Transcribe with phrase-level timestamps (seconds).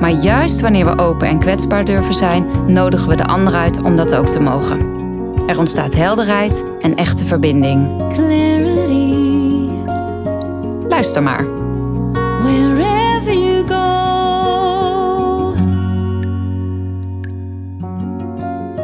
[0.00, 3.96] Maar juist wanneer we open en kwetsbaar durven zijn, nodigen we de ander uit om
[3.96, 4.92] dat ook te mogen.
[5.46, 8.12] Er ontstaat helderheid en echte verbinding.
[8.12, 9.14] clarity
[10.88, 11.44] Luister maar.
[12.42, 13.84] wherever you go.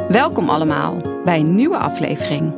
[0.08, 2.52] Welkom allemaal bij een nieuwe aflevering.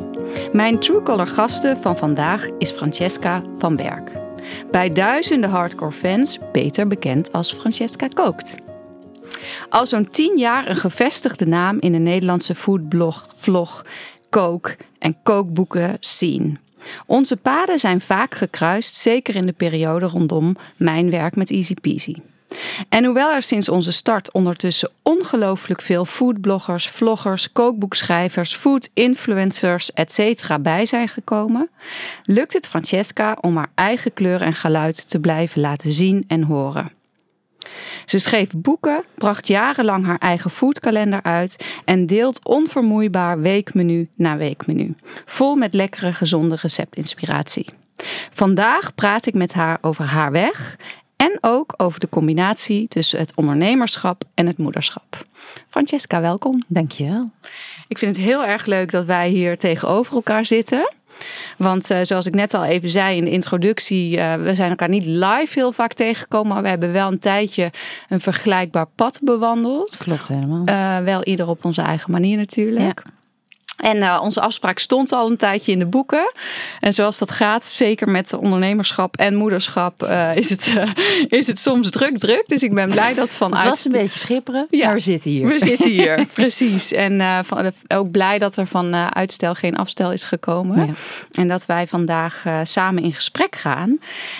[0.52, 4.21] Mijn True Color gasten van vandaag is Francesca van Berk.
[4.70, 8.54] Bij duizenden hardcore fans beter bekend als Francesca Kookt.
[9.68, 13.84] Al zo'n tien jaar een gevestigde naam in de Nederlandse foodblog, vlog,
[14.30, 16.52] kook en kookboeken scene.
[17.06, 22.14] Onze paden zijn vaak gekruist, zeker in de periode rondom mijn werk met Easy Peasy.
[22.88, 30.56] En hoewel er sinds onze start ondertussen ongelooflijk veel foodbloggers, vloggers, kookboekschrijvers, food influencers, etc.
[30.60, 31.70] bij zijn gekomen,
[32.24, 36.92] lukt het Francesca om haar eigen kleur en geluid te blijven laten zien en horen.
[38.06, 44.94] Ze schreef boeken, bracht jarenlang haar eigen foodkalender uit en deelt onvermoeibaar weekmenu na weekmenu,
[45.26, 47.66] vol met lekkere gezonde receptinspiratie.
[48.32, 50.76] Vandaag praat ik met haar over haar weg
[51.22, 55.26] en ook over de combinatie tussen het ondernemerschap en het moederschap.
[55.68, 56.62] Francesca, welkom.
[56.66, 57.30] Dankjewel.
[57.88, 60.92] Ik vind het heel erg leuk dat wij hier tegenover elkaar zitten.
[61.56, 64.88] Want eh, zoals ik net al even zei in de introductie, eh, we zijn elkaar
[64.88, 67.70] niet live heel vaak tegengekomen, maar we hebben wel een tijdje
[68.08, 69.96] een vergelijkbaar pad bewandeld.
[69.96, 70.64] Klopt helemaal.
[70.64, 73.02] Eh, wel ieder op onze eigen manier natuurlijk.
[73.82, 76.32] En eh, onze afspraak stond al een tijdje in de boeken.
[76.80, 81.58] En zoals dat gaat, zeker met ondernemerschap en moederschap, eh, is, het, eh, is het
[81.58, 82.42] soms druk, druk.
[82.46, 83.60] Dus ik ben blij dat vanuit...
[83.60, 84.84] het was een beetje schipperen, Ja.
[84.84, 85.46] maar we zitten hier.
[85.46, 86.92] We zitten hier, precies.
[86.92, 90.86] En van, ook blij dat er van uitstel geen afstel is gekomen.
[90.86, 90.92] Ja.
[91.32, 93.98] En dat wij vandaag samen in gesprek gaan.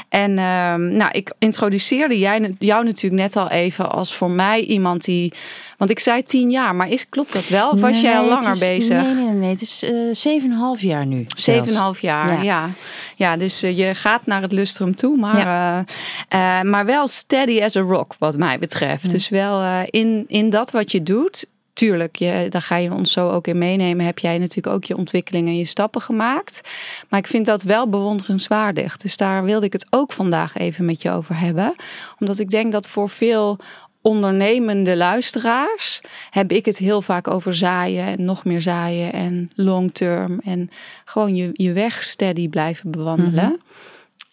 [0.09, 5.04] En ehm, nou, ik introduceerde jij, jou natuurlijk net al even als voor mij iemand
[5.04, 5.32] die...
[5.78, 7.71] Want ik zei tien jaar, maar is, klopt dat wel?
[7.71, 9.03] Of was Nee, jij al langer is- bezig?
[9.03, 9.50] Nee, nee, nee, nee.
[9.50, 11.25] Het is eh, zeven en half jaar nu.
[11.37, 12.43] Zeven en half jaar, ja.
[12.43, 12.69] Ja.
[13.16, 13.37] ja.
[13.37, 15.84] dus eh, je gaat naar het lustrum toe, maar,
[16.28, 19.10] eh, maar wel steady as a rock, wat mij betreft.
[19.10, 21.50] Dus wel in, in dat wat je doet.
[21.72, 24.06] Tuurlijk, je, daar ga je ons zo ook in meenemen.
[24.06, 26.60] Heb jij natuurlijk ook je ontwikkelingen en je stappen gemaakt.
[27.09, 28.97] Maar ik vind dat wel bewonderenswaardig.
[28.97, 31.75] Dus daar wilde ik het ook vandaag even met je over hebben.
[32.19, 33.59] Omdat ik denk dat voor veel
[34.02, 39.94] ondernemende luisteraars heb ik het heel vaak over zaaien en nog meer zaaien en long
[39.94, 40.70] term en
[41.04, 43.60] gewoon je, je weg steady blijven bewandelen.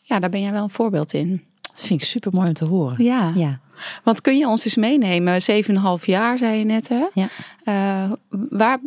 [0.01, 1.43] Ja, daar ben jij wel een voorbeeld in.
[1.61, 3.03] Dat vind ik super mooi om te horen.
[3.03, 3.31] Ja.
[3.35, 3.59] Ja.
[4.03, 5.41] Want kun je ons eens meenemen?
[5.41, 7.05] Zeven en een half jaar, zei je net, hè?
[7.13, 7.29] Ja.
[7.63, 8.11] Eh,
[8.49, 8.79] waar,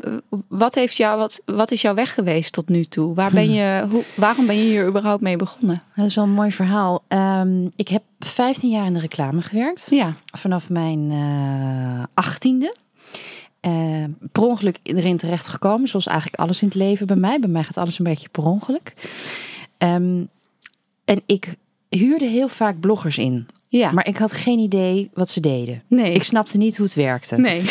[0.48, 3.14] wat, heeft jou, wat, wat is jouw weg geweest tot nu toe?
[3.14, 5.82] Waar ben je, hoe, waarom ben je hier überhaupt mee begonnen?
[5.97, 7.04] Dat is wel een mooi verhaal.
[7.08, 9.86] Ehm, ik heb 15 jaar in de reclame gewerkt.
[9.91, 12.74] Ja, Vanaf mijn eh, achttiende.
[13.60, 15.88] Eh per ongeluk erin terecht gekomen.
[15.88, 17.41] Zoals eigenlijk alles in het leven bij mij.
[17.41, 18.92] Bij mij gaat alles een beetje per ongeluk.
[19.78, 20.24] Ehm,
[21.04, 21.54] en ik
[21.88, 23.47] huurde heel vaak bloggers in.
[23.78, 23.93] Ja.
[23.93, 25.83] Maar ik had geen idee wat ze deden.
[25.88, 26.12] nee.
[26.12, 27.37] Ik snapte niet hoe het werkte.
[27.37, 27.65] nee.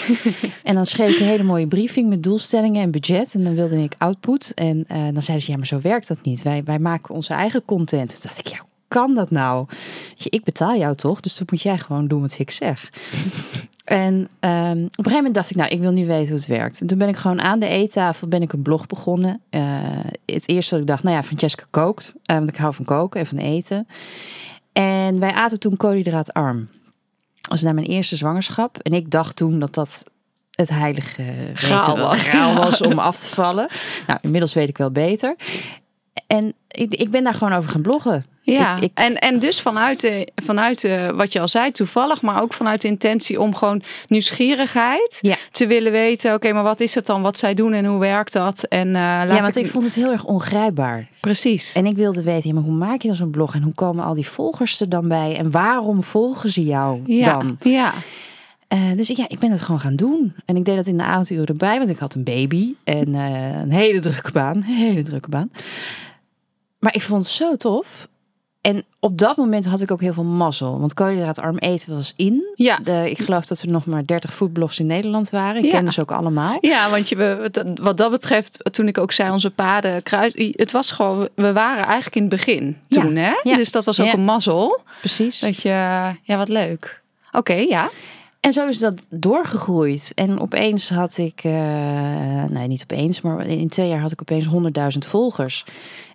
[0.63, 3.34] En dan schreef ik een hele mooie briefing met doelstellingen en budget.
[3.34, 4.53] En dan wilde ik output.
[4.53, 6.41] En eh, dan zeiden ze, ja, maar zo werkt dat niet.
[6.41, 8.09] Wij, wij maken onze eigen content.
[8.09, 9.67] Toen dacht ik, ja, hoe kan dat nou?
[10.16, 11.19] Je, ik betaal jou toch?
[11.19, 12.89] Dus dan moet jij gewoon doen wat ik zeg.
[13.85, 16.47] En ehm, op een gegeven moment dacht ik, nou, ik wil nu weten hoe het
[16.47, 16.81] werkt.
[16.81, 19.41] En toen ben ik gewoon aan de eettafel ben ik een blog begonnen.
[19.50, 19.62] Eh,
[20.25, 22.16] het eerste wat ik dacht, nou ja, Francesca kookt.
[22.23, 23.88] Eh, want ik hou van koken en van eten.
[24.73, 26.69] En wij aten toen koolhydraatarm.
[27.35, 28.77] Dat was na mijn eerste zwangerschap.
[28.77, 30.03] En ik dacht toen dat dat
[30.51, 31.23] het heilige
[31.53, 32.31] Graal was.
[32.33, 33.69] was om af te vallen.
[34.07, 35.35] Nou, inmiddels weet ik wel beter.
[36.38, 38.24] En ik, ik ben daar gewoon over gaan bloggen.
[38.42, 42.22] Ja, Ik- ik- en, en dus vanuit, de, vanuit de, wat je al zei, toevallig,
[42.22, 45.36] maar ook vanuit de intentie om gewoon nieuwsgierigheid Ja.
[45.51, 46.33] te willen weten.
[46.33, 47.22] Oké, maar wat is het dan?
[47.22, 48.63] Wat zij doen en hoe werkt dat?
[48.63, 51.07] En uh, laat ja, want ik vond het heel erg ongrijpbaar.
[51.19, 51.74] precies.
[51.74, 53.54] En ik wilde weten, ja, maar hoe maak je dan zo'n blog?
[53.56, 55.36] En hoe komen al die volgers er dan bij?
[55.38, 57.57] En waarom volgen ze jou ja, dan?
[57.63, 57.94] ja,
[58.68, 60.36] Eh, dus ja, ik ben het gewoon gaan doen.
[60.45, 63.60] En ik deed dat in de avonduren erbij, want ik had een baby en eh,
[63.62, 64.56] een hele drukke baan.
[64.57, 65.51] Een hele drukke baan.
[66.81, 68.07] Maar ik vond het zo tof.
[68.62, 70.80] En op dat moment had ik ook heel veel mazzel.
[70.80, 72.44] Want koolhydraatarm eten was in.
[72.56, 72.78] Ja.
[72.83, 75.63] De, ik geloof dat er nog maar 30 foodblogs in Nederland waren.
[75.63, 75.80] Ik Ja.
[75.80, 76.57] ken ze ook allemaal.
[76.62, 77.50] Ja, want je,
[77.81, 81.83] wat dat betreft, toen ik ook zei onze paden kruis, het was gewoon, we waren
[81.86, 83.34] eigenlijk in het begin Ja, toen, hè?
[83.44, 83.56] ja.
[83.56, 84.80] Dus dat was ook een mazzel.
[85.00, 85.39] Precies.
[85.39, 85.69] Dat je,
[86.24, 87.01] ja, wat leuk.
[87.31, 87.89] Oké, ja.
[88.41, 90.11] En zo is dat doorgegroeid.
[90.15, 94.45] En opeens had ik, eh, nee niet opeens, maar in twee jaar had ik opeens
[94.45, 95.65] 100.000 volgers.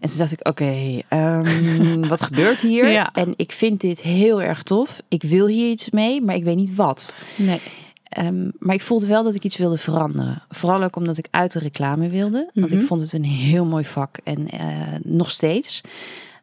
[0.00, 2.88] En toen dacht ik, oké, ehm, wat gebeurt hier?
[2.88, 3.12] Ja.
[3.12, 5.02] En ik vind dit heel erg tof.
[5.08, 7.16] Ik wil hier iets mee, maar ik weet niet wat.
[7.36, 7.60] Nee.
[8.08, 10.42] Ehm, maar ik voelde wel dat ik iets wilde veranderen.
[10.48, 12.50] Vooral ook omdat ik uit de reclame wilde.
[12.54, 12.80] Want Mhm.
[12.80, 14.16] ik vond het een heel mooi vak.
[14.24, 14.60] En eh,
[15.02, 15.80] nog steeds.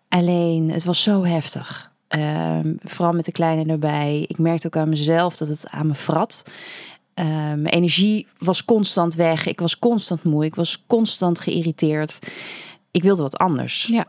[0.10, 1.92] Alleen, het was zo heftig.
[2.14, 4.26] Ehm, vooral met de kleine erbij.
[4.28, 6.44] Ik merkte ook aan mezelf dat het aan me vrat.
[7.14, 9.46] Ehm, mijn energie was constant weg.
[9.46, 10.46] Ik was constant moe.
[10.46, 12.20] Ik was constant geïrriteerd.
[12.92, 13.86] Ik wilde wat anders.
[13.92, 14.06] Ja.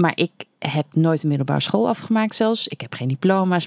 [0.00, 2.68] Maar ik heb nooit een middelbare school afgemaakt zelfs.
[2.68, 3.66] Ik heb geen diploma's.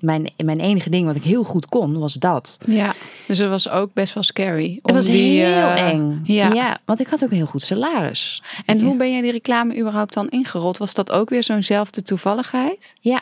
[0.00, 2.58] Mijn, mijn enige ding wat ik heel goed kon, was dat.
[2.66, 2.94] Ja.
[3.26, 4.78] Dus het was ook best wel scary.
[4.82, 6.20] Het was die, heel eh, eng.
[6.24, 6.52] Ja.
[6.52, 6.78] Ja.
[6.84, 8.42] want ik had ook een heel goed salaris.
[8.66, 8.84] En Ja.
[8.84, 10.78] hoe ben jij die reclame überhaupt dan ingerold?
[10.78, 12.92] Was dat ook weer zo'nzelfde toevalligheid?
[13.00, 13.20] Ja,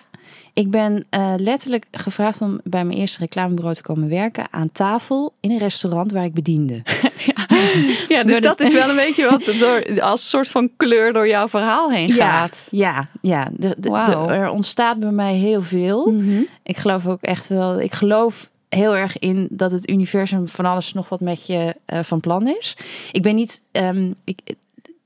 [0.53, 5.33] ik ben eh, letterlijk gevraagd om bij mijn eerste reclamebureau te komen werken aan tafel
[5.41, 6.83] in een restaurant waar ik bediende.
[8.09, 11.49] Ja, dus dat is wel een beetje wat door, als soort van kleur door jouw
[11.49, 12.67] verhaal heen gaat.
[12.71, 13.49] ja, ja.
[13.53, 14.29] De, de- de- Wauw.
[14.29, 16.11] er ontstaat bij mij heel veel.
[16.11, 16.41] Mhm.
[16.63, 20.93] Ik geloof ook echt wel, ik geloof heel erg in dat het universum van alles
[20.93, 22.77] nog wat met je eh, van plan is.
[23.13, 24.39] Ik ben niet, ehm, ik,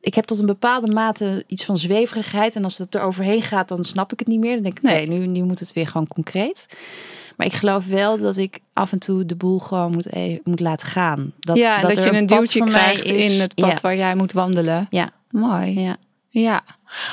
[0.00, 2.56] ik heb tot een bepaalde mate iets van zweverigheid.
[2.56, 4.54] En als het er overheen gaat, dan snap ik het niet meer.
[4.54, 6.68] Dan denk ik, nee, nu, nu moet het weer gewoon concreet.
[7.40, 10.60] Maar ik geloof wel dat ik af en toe de boel gewoon moet, e- moet
[10.60, 11.32] laten gaan.
[11.38, 13.34] Dat, ja, dat, je een duwtje krijgt is.
[13.34, 14.86] in het pad Ja, waar jij moet wandelen.
[14.90, 15.80] ja, Mooi.
[15.80, 15.96] ja.
[16.32, 16.62] Ja.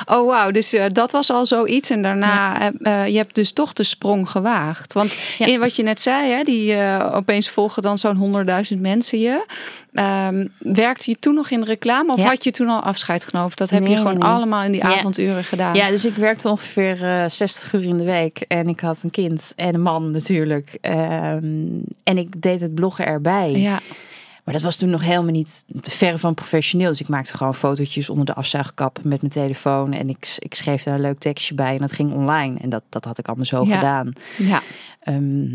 [0.06, 0.50] Oh, wauw.
[0.50, 1.90] Dus eh, dat was al zoiets.
[1.90, 4.92] En daarna, heb eh, je hebt dus toch de sprong gewaagd.
[4.92, 5.46] Want Ja.
[5.46, 9.46] in wat je net zei, hè, die eh, opeens volgen dan zo'n honderdduizend mensen je.
[9.92, 12.24] Ehm, werkte je toen nog in de reclame of Ja.
[12.28, 13.52] had je toen al afscheid genomen?
[13.54, 15.74] Dat heb Nee, je gewoon nee, allemaal in die avonduren gedaan.
[15.74, 18.38] Ja, dus ik werkte ongeveer eh 60 uur in de week.
[18.48, 20.78] En ik had een kind en een man natuurlijk.
[20.80, 21.66] Ehm,
[22.04, 23.50] en ik deed het bloggen erbij.
[23.52, 23.78] ja.
[24.48, 26.88] Maar dat was toen nog helemaal niet verre van professioneel.
[26.90, 29.92] Dus ik maakte gewoon fotootjes onder de afzuigkap met mijn telefoon.
[29.92, 31.72] En ik, ik schreef daar een leuk tekstje bij.
[31.74, 32.58] En dat ging online.
[32.58, 33.74] En dat, dat had ik allemaal zo Ja.
[33.78, 34.12] gedaan.
[34.36, 34.60] ja.
[35.00, 35.46] Ehm,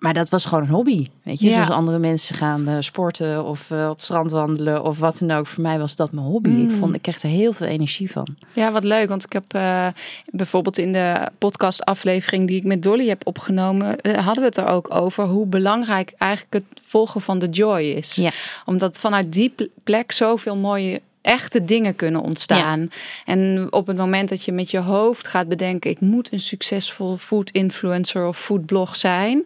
[0.00, 1.06] maar dat was gewoon een hobby.
[1.22, 1.52] Weet je, Ja.
[1.54, 5.30] zoals andere mensen gaan eh, sporten of eh, op het strand wandelen of wat dan
[5.30, 5.46] ook.
[5.46, 6.48] Voor mij was dat mijn hobby.
[6.48, 6.70] Mm.
[6.70, 8.26] Ik, vond, ik kreeg er heel veel energie van.
[8.52, 9.08] Ja, wat leuk.
[9.08, 9.86] Want ik heb eh,
[10.26, 14.94] bijvoorbeeld in de podcastaflevering die ik met Dolly heb opgenomen, hadden we het er ook
[14.94, 18.14] over hoe belangrijk eigenlijk het volgen van de joy is.
[18.14, 18.30] Ja.
[18.64, 22.90] Omdat vanuit die pl- plek zoveel mooie echte dingen kunnen ontstaan.
[23.24, 27.16] En op het moment dat je met je hoofd gaat bedenken, ik moet een succesvol
[27.16, 29.44] food influencer of foodblog zijn.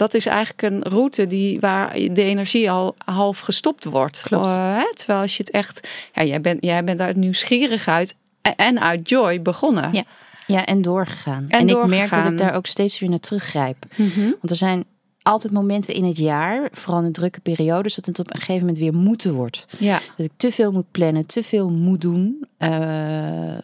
[0.00, 4.22] Dat is eigenlijk een route die, waar de energie al half gestopt wordt.
[4.22, 4.46] Klopt.
[4.46, 4.94] Eh, hè?
[4.94, 8.16] Terwijl als je het echt, ja, jij bent, jij bent uit nieuwsgierigheid
[8.56, 9.92] en uit joy begonnen.
[9.92, 10.04] Ja.
[10.46, 11.46] Ja, en doorgegaan.
[11.48, 13.76] En En, ik merk dat ik daar ook steeds weer naar teruggrijp.
[13.96, 14.20] Mhm.
[14.20, 14.84] Want er zijn
[15.22, 18.78] altijd momenten in het jaar, vooral in drukke periodes, dat het op een gegeven moment
[18.78, 19.66] weer moeten wordt.
[19.78, 22.70] Ja, Dat ik te veel moet plannen, te veel moet doen eh,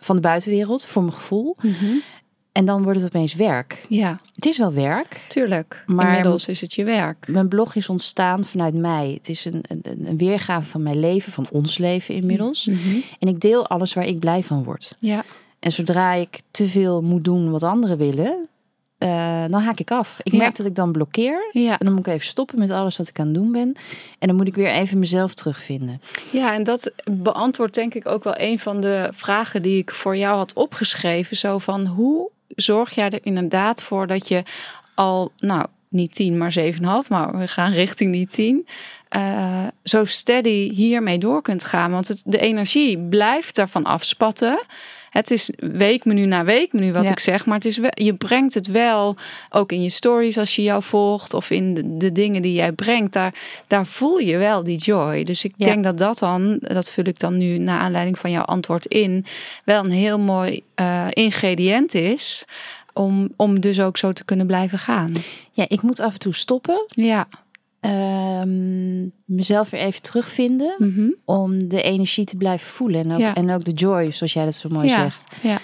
[0.01, 1.57] van de buitenwereld, voor mijn gevoel.
[2.57, 3.85] En dan wordt het opeens werk.
[3.89, 5.21] ja, Het is wel werk.
[5.29, 5.83] tuurlijk.
[5.87, 7.29] Maar- Inmiddels is het je werk.
[7.29, 9.13] Mijn blog is ontstaan vanuit mij.
[9.17, 12.67] Het is een, een, een weergave van mijn leven, van ons leven inmiddels.
[12.67, 12.97] Mhm.
[13.19, 14.97] En ik deel alles waar ik blij van word.
[14.99, 15.25] Ja,
[15.59, 18.49] En zodra ik te veel moet doen wat anderen willen,
[18.99, 20.19] eh, dan haak ik af.
[20.23, 20.39] Ik Ja.
[20.39, 21.49] merk dat ik dan blokkeer.
[21.53, 21.79] ja.
[21.79, 23.77] En dan moet ik even stoppen met alles wat ik aan het doen ben.
[24.19, 26.01] En dan moet ik weer even mezelf terugvinden.
[26.33, 30.17] Ja, en dat beantwoordt denk ik ook wel een van de vragen die ik voor
[30.17, 31.37] jou had opgeschreven.
[31.37, 34.43] Zo van hoe zorg jij er inderdaad voor dat je
[34.95, 38.67] al, nou niet 10, maar 7,5, maar we gaan richting die 10.
[39.09, 41.91] eh, zo steady hiermee door kunt gaan.
[41.91, 44.61] Want het, de energie blijft daarvan afspatten.
[45.17, 47.11] Het is weekmenu na weekmenu wat Ja.
[47.11, 47.47] ik zeg.
[47.47, 49.17] Maar het is wel, je brengt het wel
[49.51, 51.35] ook in je stories als je jou volgt.
[51.35, 53.13] Of in de, de dingen die jij brengt.
[53.13, 53.35] Daar,
[53.67, 55.25] daar voel je wel die joy.
[55.25, 55.65] Dus ik Ja.
[55.67, 59.25] denk dat dat dan, dat vul ik dan nu naar aanleiding van jouw antwoord in.
[59.65, 62.45] Wel een heel mooi eh, ingrediënt is.
[62.93, 65.13] Om, om dus ook zo te kunnen blijven gaan.
[65.53, 66.85] Ja, ik moet af en toe stoppen.
[66.89, 67.27] Ja.
[67.91, 70.75] Ehm, mezelf weer even terugvinden.
[70.79, 71.09] Mhm.
[71.25, 73.01] Om de energie te blijven voelen.
[73.05, 73.35] En ook, Ja.
[73.35, 75.03] en ook de joy, zoals jij dat zo mooi ja.
[75.03, 75.25] zegt.
[75.43, 75.59] Ja,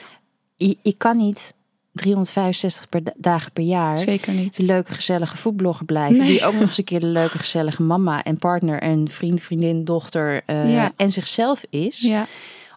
[0.56, 1.54] Ik, ik kan niet
[1.92, 3.98] 365 per da- dagen per jaar...
[3.98, 4.56] zeker niet.
[4.56, 6.18] de leuke gezellige voetblogger blijven.
[6.18, 6.26] Nee.
[6.26, 9.84] Die ook nog eens een keer de leuke gezellige mama en partner en vriend, vriendin,
[9.84, 10.92] dochter eh, Ja.
[10.96, 12.00] en zichzelf is.
[12.00, 12.26] Ja,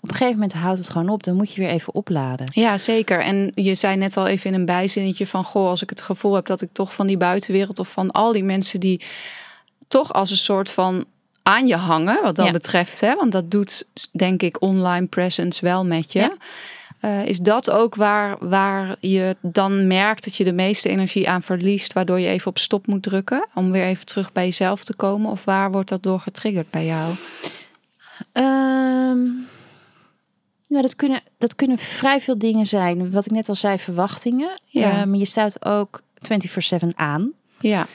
[0.05, 1.23] Op een gegeven moment houdt het gewoon op.
[1.23, 2.47] Dan moet je weer even opladen.
[2.51, 3.19] Ja, zeker.
[3.19, 5.43] En je zei net al even in een bijzinnetje van...
[5.43, 7.79] goh, als ik het gevoel heb dat ik toch van die buitenwereld...
[7.79, 9.01] of van al die mensen die
[9.87, 11.05] toch als een soort van
[11.43, 12.21] aan je hangen...
[12.21, 12.51] wat dat Ja.
[12.51, 16.19] betreft, hè, want dat doet denk ik online presence wel met je...
[16.19, 16.33] Ja.
[16.99, 21.41] Eh, is dat ook waar, waar je dan merkt dat je de meeste energie aan
[21.43, 21.93] verliest...
[21.93, 23.47] waardoor je even op stop moet drukken...
[23.53, 25.31] om weer even terug bij jezelf te komen?
[25.31, 27.13] Of waar wordt dat door getriggerd bij jou?
[28.31, 29.19] Ehm,
[30.67, 33.11] nou, dat kunnen, dat kunnen vrij veel dingen zijn.
[33.11, 34.49] Wat ik net al zei, verwachtingen.
[34.65, 35.05] Ja.
[35.05, 36.01] Maar je staat ook
[36.83, 37.31] 24-7 aan.
[37.59, 37.85] Ja,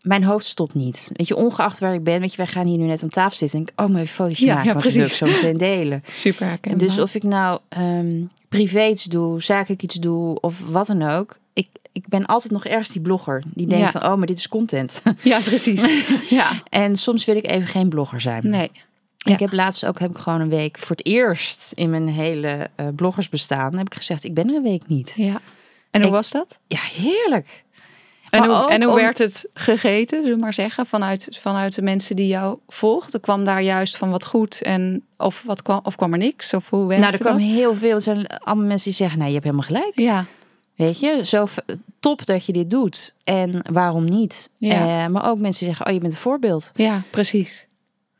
[0.00, 1.10] Mijn hoofd stopt niet.
[1.12, 2.20] Weet je, ongeacht waar ik ben.
[2.20, 3.58] Weet je, wij gaan hier nu net aan tafel zitten.
[3.58, 4.66] En ik, oh, mijn fotootje Ja, maken.
[4.68, 5.18] ja, want wil ik precies.
[5.18, 6.02] zo meteen delen.
[6.12, 6.80] super herkenbaar.
[6.86, 11.38] Dus of ik nou ehm privé iets doe, zakelijk iets doe of wat dan ook.
[11.52, 13.42] Ik, ik ben altijd nog ergens die blogger.
[13.54, 14.00] Die denkt Ja.
[14.00, 15.02] van, oh, maar dit is content.
[15.22, 15.92] Ja, precies.
[16.38, 18.48] ja, en soms wil ik even geen blogger zijn.
[18.48, 18.70] nee.
[19.24, 19.32] Ja.
[19.32, 22.70] Ik heb laatst ook heb ik gewoon een week voor het eerst in mijn hele
[22.76, 25.12] eh, bloggersbestaan heb ik gezegd ik ben er een week niet.
[25.16, 25.40] Ja.
[25.90, 26.58] En hoe Ik- was dat?
[26.66, 27.64] Ja, heerlijk.
[28.30, 31.74] En Maar hoe, en hoe om- werd het gegeten, zullen we maar zeggen, vanuit, vanuit
[31.74, 33.20] de mensen die jou volgden?
[33.20, 36.54] Kwam daar juist van wat goed en of, wat kwam, of kwam er niks?
[36.54, 37.46] Of hoe Nou, er kwam dat?
[37.46, 37.94] heel veel.
[37.94, 39.98] Er zijn allemaal mensen die zeggen, nou, je hebt helemaal gelijk.
[39.98, 40.24] Ja,
[40.76, 41.46] Weet je, zo
[42.00, 43.14] top dat je dit doet.
[43.24, 44.50] En waarom niet?
[44.56, 45.04] Ja.
[45.04, 46.70] Eh, maar ook mensen die zeggen, oh, je bent een voorbeeld.
[46.74, 47.66] ja, precies.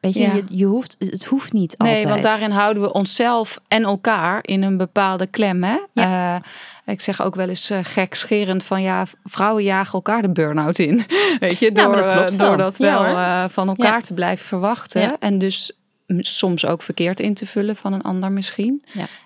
[0.00, 0.34] Weet je, Ja.
[0.34, 2.08] je, je hoeft, het hoeft niet Nee, altijd.
[2.08, 5.62] want daarin houden we onszelf en elkaar in een bepaalde klem.
[5.64, 5.78] Hè?
[5.94, 6.36] Eh,
[6.84, 10.96] ik zeg ook wel eens uh, gekscherend van ja, vrouwen jagen elkaar de burn-out in.
[11.40, 12.48] Weet je, Ja, door, dat eh, wel.
[12.48, 15.18] door dat wel van elkaar te blijven verwachten.
[15.18, 15.72] En dus
[16.18, 18.84] soms ook verkeerd in te vullen van een ander misschien.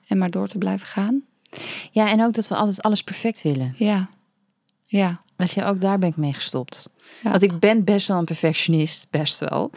[0.08, 1.22] En maar door te blijven gaan.
[1.90, 3.74] Ja, en ook dat we altijd alles perfect willen.
[3.76, 4.08] Ja,
[4.86, 5.22] ja.
[5.36, 6.88] Weet je, ook daar ben ik mee gestopt.
[7.22, 9.70] Want ik ben best wel een perfectionist, best wel.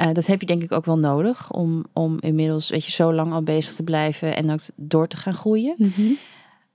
[0.00, 3.12] Eh, dat heb je denk ik ook wel nodig om, om inmiddels, weet je, zo
[3.12, 5.74] lang al bezig te blijven en ook door te gaan groeien.
[5.76, 6.12] Mhm.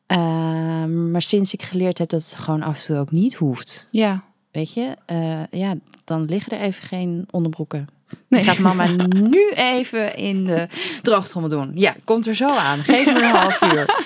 [0.06, 3.88] Eh, maar sinds ik geleerd heb dat het gewoon af en toe ook niet hoeft,
[3.92, 4.24] Ja.
[4.52, 7.88] weet je, eh, ja, dan liggen er even geen onderbroeken.
[8.28, 8.44] Nee.
[8.44, 8.86] Gaat mama
[9.34, 10.68] nu even in de
[11.02, 11.72] droogtrommel doen?
[11.74, 12.84] Ja, komt er zo aan.
[12.84, 13.86] Geef me een half uur.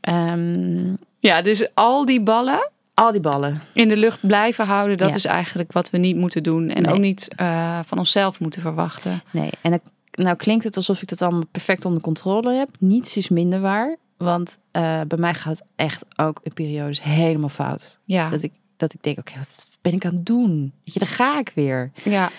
[0.00, 3.60] Ehm, Ja, dus al die ballen al die ballen.
[3.72, 5.14] in de lucht blijven houden, dat Ja.
[5.14, 6.68] is eigenlijk wat we niet moeten doen.
[6.70, 6.92] En Nee.
[6.92, 9.22] ook niet eh, van onszelf moeten verwachten.
[9.32, 9.80] Nee, en
[10.12, 12.68] nou klinkt het alsof ik het allemaal perfect onder controle heb.
[12.78, 13.96] Niets is minder waar.
[14.16, 17.98] Want eh, bij mij gaat het echt ook in periodes helemaal fout.
[18.04, 20.72] Ja, Dat, ik, dat ik denk, oké, wat ben ik aan het doen?
[20.84, 21.90] Weet je, daar ga ik weer.
[22.04, 22.30] ja.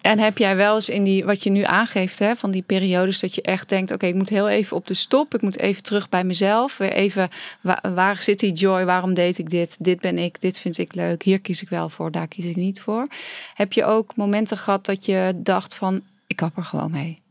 [0.00, 3.20] En heb jij wel eens in die, wat je nu aangeeft, hè, van die periodes
[3.20, 5.34] dat je echt denkt: oké, ik moet heel even op de stop.
[5.34, 6.76] Ik moet even terug bij mezelf.
[6.76, 7.28] Weer even,
[7.60, 8.84] wa- waar zit die joy?
[8.84, 9.84] Waarom deed ik dit?
[9.84, 11.22] Dit ben ik, dit vind ik leuk.
[11.22, 13.06] Hier kies ik wel voor, daar kies ik niet voor.
[13.54, 17.22] Heb je ook momenten gehad dat je dacht: van, ik kap er gewoon mee?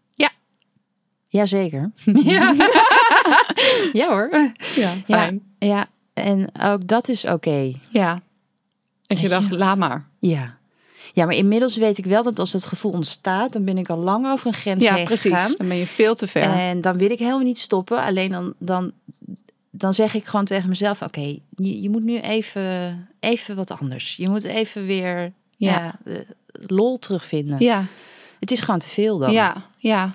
[1.30, 1.92] Jazeker.
[2.24, 2.54] Ja,
[3.94, 4.30] ja hoor.
[4.32, 5.18] ja, Ja.
[5.18, 5.42] fijn.
[5.60, 7.72] Ja, en ook dat is oké.
[7.92, 8.22] Ja.
[9.08, 9.28] Weet je?
[9.30, 10.06] dacht: laat maar.
[10.20, 10.57] Ja.
[11.18, 13.98] Ja, maar inmiddels weet ik wel dat als het gevoel ontstaat, dan ben ik al
[13.98, 15.32] lang over een grens Ja, heen precies.
[15.32, 15.54] gegaan.
[15.58, 16.42] Dan ben je veel te ver.
[16.42, 17.98] En dan wil ik helemaal niet stoppen.
[18.04, 18.92] Alleen dan, dan,
[19.70, 24.16] dan zeg ik gewoon tegen mezelf: Oké, je, je moet nu even, even wat anders.
[24.16, 25.72] Je moet even weer Ja.
[25.84, 25.96] ja.
[26.04, 26.26] de
[26.68, 27.56] lol terugvinden.
[27.60, 27.84] ja.
[28.40, 29.32] Het is gewoon te veel dan.
[29.32, 30.14] Ja, ja.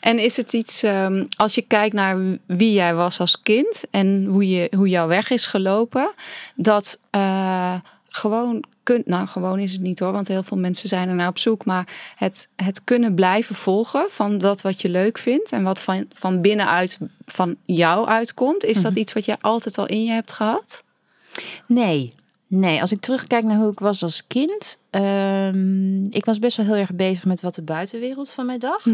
[0.00, 4.24] En is het iets, ehm, als je kijkt naar wie jij was als kind en
[4.24, 6.10] hoe, je, hoe jouw weg is gelopen,
[6.54, 7.74] dat eh,
[8.08, 11.28] gewoon kunt, nou gewoon is het niet hoor, want heel veel mensen zijn er naar
[11.28, 15.62] op zoek, maar het, het kunnen blijven volgen van dat wat je leuk vindt en
[15.62, 20.04] wat van, van binnenuit van jou uitkomt, is dat iets wat jij altijd al in
[20.04, 20.84] je hebt gehad?
[21.66, 22.12] Nee.
[22.46, 24.80] Nee, als ik terugkijk naar hoe ik was als kind.
[24.90, 28.86] ehm, ik was best wel heel erg bezig met wat de buitenwereld van mij dacht.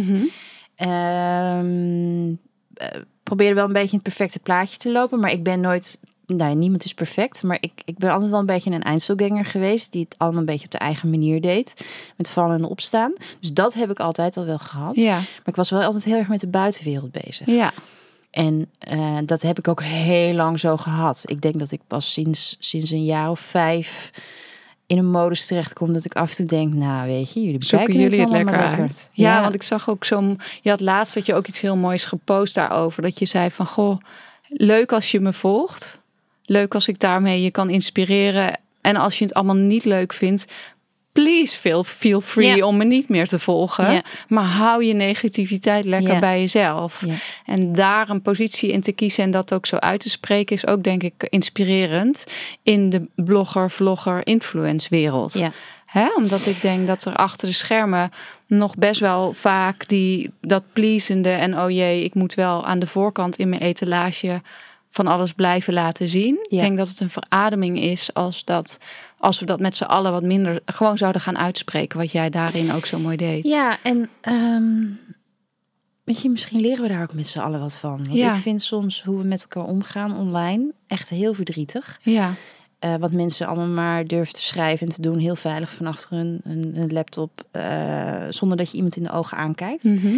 [2.75, 5.21] Eh, probeerde wel een beetje het perfecte plaatje te lopen.
[5.21, 6.01] Maar ik ben nooit...
[6.27, 7.43] Nou, niemand is perfect.
[7.43, 9.93] Maar ik, ik ben altijd wel een beetje een Einzelganger geweest.
[9.93, 11.85] Die het allemaal een beetje op de eigen manier deed.
[12.17, 13.13] Met vallen en opstaan.
[13.41, 14.97] Dus dat heb ik altijd al wel gehad.
[14.97, 17.47] Ja, Maar ik was wel altijd heel erg met de buitenwereld bezig.
[17.47, 17.73] ja,
[18.31, 21.23] En eh, dat heb ik ook heel lang zo gehad.
[21.27, 24.11] Ik denk dat ik pas sinds, sinds een jaar of vijf
[24.87, 28.01] in een modus terechtkom dat ik af en toe denk, nou weet je, jullie bekijken
[28.01, 29.09] jullie het lekker maar uit.
[29.13, 29.43] Ja, Ja.
[29.43, 30.41] want ik zag ook zo'n.
[30.63, 33.03] Je had laatst dat je ook iets heel moois gepost daarover.
[33.03, 33.99] Dat je zei van goh,
[34.49, 36.01] leuk als je me volgt.
[36.45, 38.59] Leuk als ik daarmee je kan inspireren.
[38.81, 40.47] En als je het allemaal niet leuk vindt,
[41.13, 42.67] please feel, feel free Ja.
[42.67, 43.93] om me niet meer te volgen.
[43.93, 44.03] Ja.
[44.29, 46.19] Maar hou je negativiteit lekker Ja.
[46.19, 47.05] bij jezelf.
[47.47, 50.67] En daar een positie in te kiezen en dat ook zo uit te spreken, is
[50.67, 52.27] ook denk ik inspirerend
[52.63, 55.43] in de blogger, vlogger, influence wereld.
[55.87, 56.07] Hè?
[56.17, 58.11] Omdat ik denk dat er achter de schermen
[58.47, 62.87] nog best wel vaak die, dat pleasende en oh jee, ik moet wel aan de
[62.87, 64.43] voorkant in mijn etalage
[64.95, 66.35] van alles blijven laten zien.
[66.49, 66.57] Ja.
[66.57, 68.79] Ik denk dat het een verademing is als, dat,
[69.19, 71.99] als we dat met z'n allen wat minder gewoon zouden gaan uitspreken.
[71.99, 73.45] Wat jij daarin ook zo mooi deed.
[73.45, 74.85] Ja, en ehm,
[76.05, 78.05] weet je, misschien leren we daar ook met z'n allen wat van.
[78.07, 78.35] Want Ja.
[78.35, 81.99] ik vind soms hoe we met elkaar omgaan online echt heel verdrietig.
[82.03, 82.35] ja.
[82.79, 86.11] Eh, wat mensen allemaal maar durven te schrijven en te doen, heel veilig van achter
[86.17, 89.85] hun, hun, hun laptop, eh, zonder dat je iemand in de ogen aankijkt.
[89.85, 90.09] Mhm.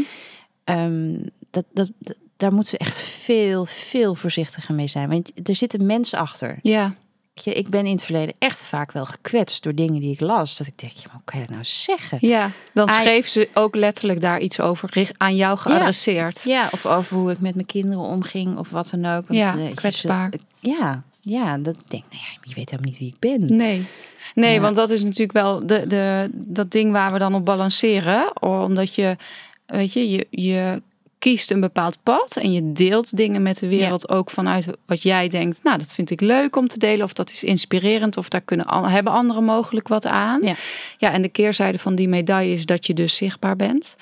[0.64, 1.16] Ehm,
[1.50, 5.08] dat, dat, dat- daar moeten we echt veel, veel voorzichtiger mee zijn.
[5.08, 6.58] Want er zitten mensen achter.
[6.62, 6.94] ja.
[7.42, 10.56] Je, Ik ben in het verleden echt vaak wel gekwetst door dingen die ik las.
[10.56, 12.18] Dat ik denk, ja, maar hoe kan je dat nou zeggen?
[12.20, 16.42] Ja, dan schreef ze ook letterlijk daar iets over aan jou geadresseerd.
[16.44, 19.26] Ja, of over hoe ik met mijn kinderen omging of wat dan ook.
[19.26, 20.32] Want, Ja, eh, je, kwetsbaar.
[20.32, 23.56] ze- Ja, ja, dat ik denk, nou ja, je weet helemaal niet wie ik ben.
[23.56, 23.86] Nee.
[24.34, 24.60] Nee, Ja.
[24.60, 28.42] want dat is natuurlijk wel de, de, dat ding waar we dan op balanceren.
[28.42, 29.16] Omdat je,
[29.66, 30.82] weet je, je, je
[31.24, 35.28] kiest een bepaald pad en je deelt dingen met de wereld ook vanuit wat jij
[35.28, 35.62] denkt.
[35.62, 38.90] Nou, dat vind ik leuk om te delen of dat is inspirerend of daar kunnen,
[38.90, 40.42] hebben anderen mogelijk wat aan.
[40.42, 40.54] Ja.
[40.98, 43.96] ja, en de keerzijde van die medaille is dat je dus zichtbaar bent.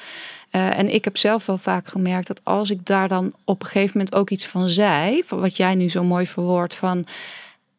[0.50, 3.68] Eh, en ik heb zelf wel vaak gemerkt dat als ik daar dan op een
[3.68, 7.06] gegeven moment ook iets van zei, van wat jij nu zo mooi verwoordt van,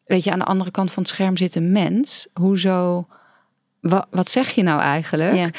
[0.04, 2.26] weet je, aan de andere kant van het scherm zit een mens.
[2.32, 3.06] Hoezo,
[3.80, 5.34] wa, wat zeg je nou eigenlijk?
[5.34, 5.50] Ja.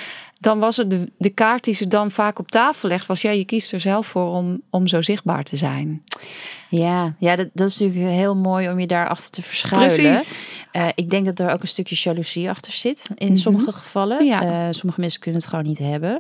[0.46, 3.32] Dan was het de, de kaart die ze dan vaak op tafel legt, was ja,
[3.32, 6.04] je kiest er zelf voor om, om zo zichtbaar te zijn.
[6.70, 9.88] Ja, ja dat, dat is natuurlijk heel mooi om je daarachter te verschuilen.
[10.12, 10.46] Precies.
[10.72, 13.36] Eh, ik denk dat er ook een stukje jaloezie achter zit in Mhm.
[13.36, 14.26] sommige gevallen.
[14.26, 14.42] Ja.
[14.44, 16.20] Eh, sommige mensen kunnen het gewoon niet hebben.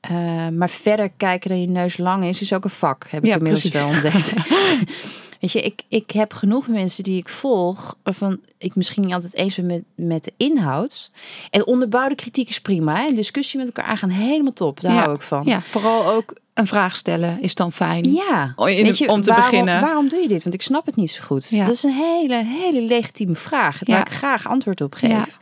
[0.00, 3.06] Eh, maar verder kijken dat je neus lang is, is ook een vak.
[3.08, 3.82] Heb ik Ja, inmiddels precies.
[3.84, 4.32] wel ontdekt.
[5.40, 9.34] Weet je, ik, ik heb genoeg mensen die ik volg, waarvan ik misschien niet altijd
[9.34, 11.12] eens ben met, met de inhoud.
[11.50, 12.94] En onderbouwde kritiek is prima.
[12.96, 13.12] Hè?
[13.14, 14.80] Discussie met elkaar aangaan, helemaal top.
[14.80, 14.98] Daar Ja.
[15.02, 15.42] hou ik van.
[15.46, 18.12] Ja, vooral ook een vraag stellen is dan fijn.
[18.12, 19.80] Ja, Oh, in- Weet je, om te waarom, beginnen.
[19.80, 20.42] Waarom doe je dit?
[20.42, 21.48] Want ik snap het niet zo goed.
[21.50, 21.64] Ja.
[21.64, 23.78] Dat is een hele, hele legitieme vraag.
[23.86, 24.00] Waar Ja.
[24.04, 25.38] ik graag antwoord op geef.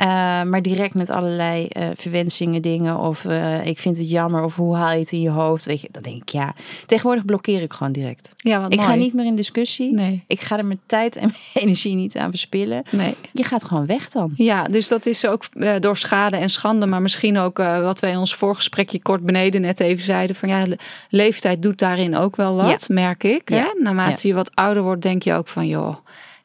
[0.00, 0.06] Eh,
[0.42, 2.98] maar direct met allerlei eh, verwensingen dingen.
[2.98, 4.44] Of eh, ik vind het jammer.
[4.44, 5.64] Of hoe haal je het in je hoofd?
[5.64, 6.54] Weet je, dan denk ik ja.
[6.86, 8.32] Tegenwoordig blokkeer ik gewoon direct.
[8.36, 9.92] Ja, wat ik ga niet meer in discussie.
[9.92, 12.82] Nee, Ik ga er mijn tijd en mijn energie niet aan verspillen.
[12.90, 13.14] nee.
[13.32, 14.32] Je gaat gewoon weg dan.
[14.36, 15.44] Ja, dus dat is ook
[15.80, 19.80] door schade en schande, maar misschien ook wat wij in ons voorgesprekje kort beneden net
[19.80, 20.76] even zeiden: van ja, le-
[21.08, 23.50] leeftijd doet daarin ook wel wat, merk ik.
[23.50, 23.56] Ja.
[23.56, 23.82] Hè?
[23.82, 25.96] Naarmate je wat ouder wordt, denk je ook van joh,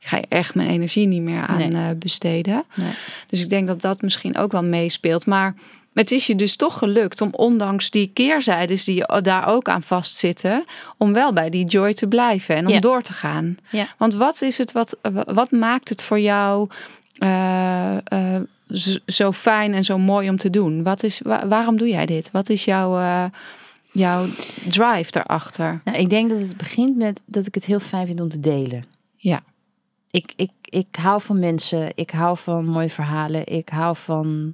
[0.06, 1.72] ik ga echt mijn energie niet meer aan Nee.
[1.90, 2.64] eh, besteden.
[2.76, 2.92] Nee.
[3.30, 5.26] Dus ik denk dat dat misschien ook wel meespeelt.
[5.26, 5.56] Maar
[5.94, 9.84] het is je dus toch gelukt om ondanks die keerzijdes die je daar ook aan
[9.84, 10.66] vastzitten,
[10.98, 12.80] om wel bij die joy te blijven en om Ja.
[12.80, 13.58] door te gaan.
[13.70, 13.88] Ja.
[13.98, 16.70] Want wat is het, wat, wat maakt het voor jou
[17.18, 18.42] eh, eh,
[19.06, 20.84] zo fijn en zo mooi om te doen?
[20.84, 22.30] Wat is, wa- waarom doe jij dit?
[22.32, 23.26] Wat is jouw, eh,
[23.92, 24.26] jouw
[24.70, 25.82] drive daarachter?
[25.84, 28.40] Nou, ik denk dat het begint met dat ik het heel fijn vind om te
[28.40, 28.84] delen.
[29.18, 29.44] Ja.
[30.16, 31.92] Ik, ik, ik hou van mensen.
[31.96, 33.48] Ik hou van mooie verhalen.
[33.48, 34.54] Ik hou van,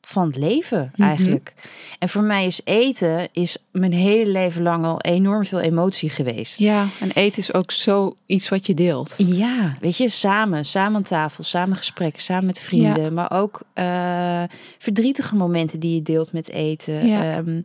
[0.00, 1.02] van het leven Mhm.
[1.08, 1.54] eigenlijk.
[1.98, 6.58] En voor mij is eten is mijn hele leven lang al enorm veel emotie geweest.
[6.58, 9.14] Ja, en eten is ook zo iets wat je deelt.
[9.16, 14.42] Ja, weet je, samen, samen aan tafel, samen gesprekken, samen met vrienden, maar ook eh,
[14.78, 17.06] verdrietige momenten die je deelt met eten.
[17.06, 17.36] Ja.
[17.36, 17.60] Ehm,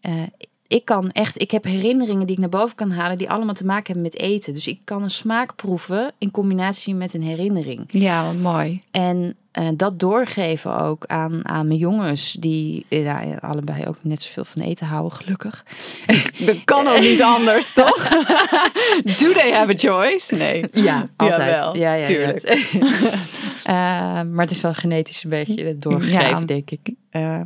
[0.00, 0.12] eh,
[0.68, 3.64] ik kan echt, ik heb herinneringen die ik naar boven kan halen, die allemaal te
[3.64, 4.54] maken hebben met eten.
[4.54, 7.84] Dus ik kan een smaak proeven in combinatie met een herinnering.
[7.88, 8.82] Ja, wat mooi.
[8.90, 14.22] En eh, dat doorgeven ook aan, aan mijn jongens, die eh, ja, allebei ook net
[14.22, 15.64] zoveel van eten houden, gelukkig.
[16.46, 18.08] Dat kan ook niet anders, toch?
[19.18, 20.34] Do they have a choice?
[20.34, 20.64] Nee.
[20.72, 21.50] Ja, altijd.
[21.50, 22.48] Jawel, ja, ja, tuurlijk.
[22.72, 22.80] Ja.
[23.64, 23.74] Eh,
[24.30, 26.40] maar het is wel genetisch een beetje doorgegeven, Ja.
[26.40, 26.90] denk ik.
[27.10, 27.44] Ehm,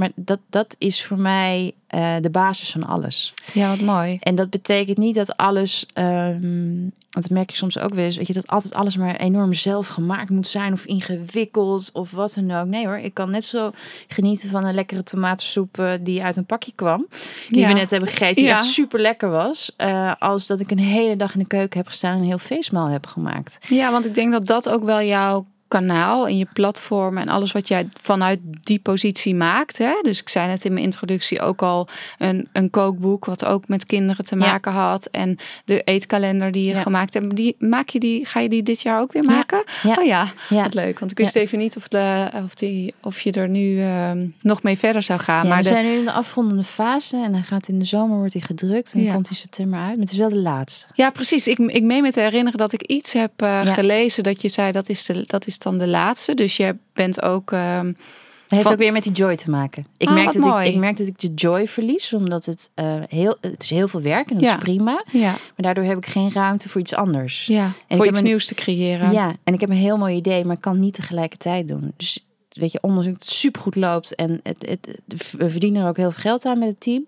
[0.00, 3.34] maar dat, dat is voor mij eh, de basis van alles.
[3.52, 4.16] Ja, wat mooi.
[4.20, 6.78] En dat betekent niet dat alles, ehm,
[7.10, 9.54] want dat merk je soms ook weer eens, weet je, dat altijd alles maar enorm
[9.54, 12.66] zelf gemaakt moet zijn of ingewikkeld of wat dan ook.
[12.66, 13.70] Nee hoor, ik kan net zo
[14.08, 17.06] genieten van een lekkere tomatensoep eh, die uit een pakje kwam,
[17.48, 17.68] die Ja.
[17.68, 18.56] we net hebben gegeten, die Ja.
[18.56, 21.86] echt super lekker was, eh, als dat ik een hele dag in de keuken heb
[21.86, 23.58] gestaan en een heel feestmaal heb gemaakt.
[23.68, 27.52] Ja, want ik denk dat dat ook wel jouw kanaal en je platform en alles
[27.52, 29.78] wat jij vanuit die positie maakt.
[29.78, 29.92] Hè?
[30.02, 33.86] Dus ik zei net in mijn introductie ook al een, een kookboek wat ook met
[33.86, 34.46] kinderen te Ja.
[34.46, 35.06] maken had.
[35.06, 36.82] En de eetkalender die je Ja.
[36.82, 37.36] gemaakt hebt.
[37.36, 39.62] Die, maak je die, ga je die dit jaar ook weer maken?
[39.82, 39.96] Ja.
[39.98, 40.62] Oh ja, Ja.
[40.62, 40.98] wat leuk.
[40.98, 44.62] Want ik wist even niet of, de, of, die, of je er nu ehm, nog
[44.62, 45.46] mee verder zou gaan.
[45.48, 48.16] Maar we de, zijn nu in de afrondende fase en hij gaat in de zomer
[48.18, 49.88] wordt hij gedrukt en dan komt hij september uit.
[49.90, 50.86] Maar het is wel de laatste.
[50.94, 51.48] Ja, precies.
[51.48, 54.72] Ik, ik meen me te herinneren dat ik iets heb eh, gelezen dat je zei
[54.72, 56.34] dat is de, dat is dan de laatste.
[56.34, 57.50] Dus je bent ook.
[57.50, 59.86] Het heeft ook weer met die joy te maken.
[59.96, 60.66] Ik, Ah, merk, dat ik, mooi.
[60.68, 64.00] ik merk dat ik de joy verlies, omdat het, eh, heel, het is heel veel
[64.02, 64.56] werk en dat Ja.
[64.56, 65.04] is prima.
[65.12, 67.46] ja, Maar daardoor heb ik geen ruimte voor iets anders.
[67.46, 67.70] ja.
[67.88, 69.12] ik voor iets een- nieuws te creëren.
[69.12, 71.92] Ja, en ik heb een heel mooi idee, maar ik kan niet tegelijkertijd doen.
[71.96, 75.96] Dus weet je, dat het supergoed loopt en het, het, het- we verdienen er ook
[75.96, 77.06] heel veel geld aan met het team.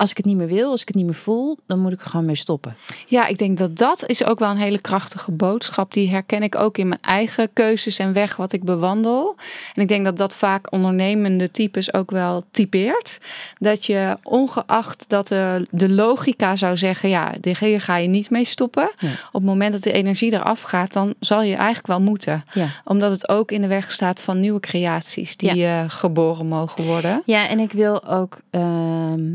[0.00, 2.00] Als ik het niet meer wil, als ik het niet meer voel, dan moet ik
[2.00, 2.76] er gewoon mee stoppen.
[3.06, 5.92] Ja, ik denk dat dat is ook wel een hele krachtige boodschap.
[5.92, 9.36] Die herken ik ook in mijn eigen keuzes en weg wat ik bewandel.
[9.74, 13.18] En ik denk dat dat vaak ondernemende types ook wel typeert.
[13.58, 18.44] Dat je ongeacht dat de, de logica zou zeggen, ja, hier ga je niet mee
[18.44, 18.90] stoppen.
[18.98, 19.12] Nee.
[19.12, 22.44] Op het moment dat de energie eraf gaat, dan zal je eigenlijk wel moeten.
[22.52, 22.66] Ja.
[22.84, 27.22] Omdat het ook in de weg staat van nieuwe creaties die eh, geboren mogen worden.
[27.26, 28.40] Ja, en ik wil ook.
[28.50, 29.32] ehm,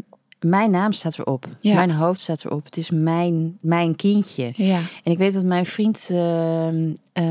[0.49, 1.45] mijn naam staat erop.
[1.59, 1.75] Ja.
[1.75, 2.65] Mijn hoofd staat erop.
[2.65, 4.51] Het is mijn, mijn kindje.
[4.55, 6.07] Ja, En ik weet dat mijn vriend.
[6.11, 7.25] ehm, eh,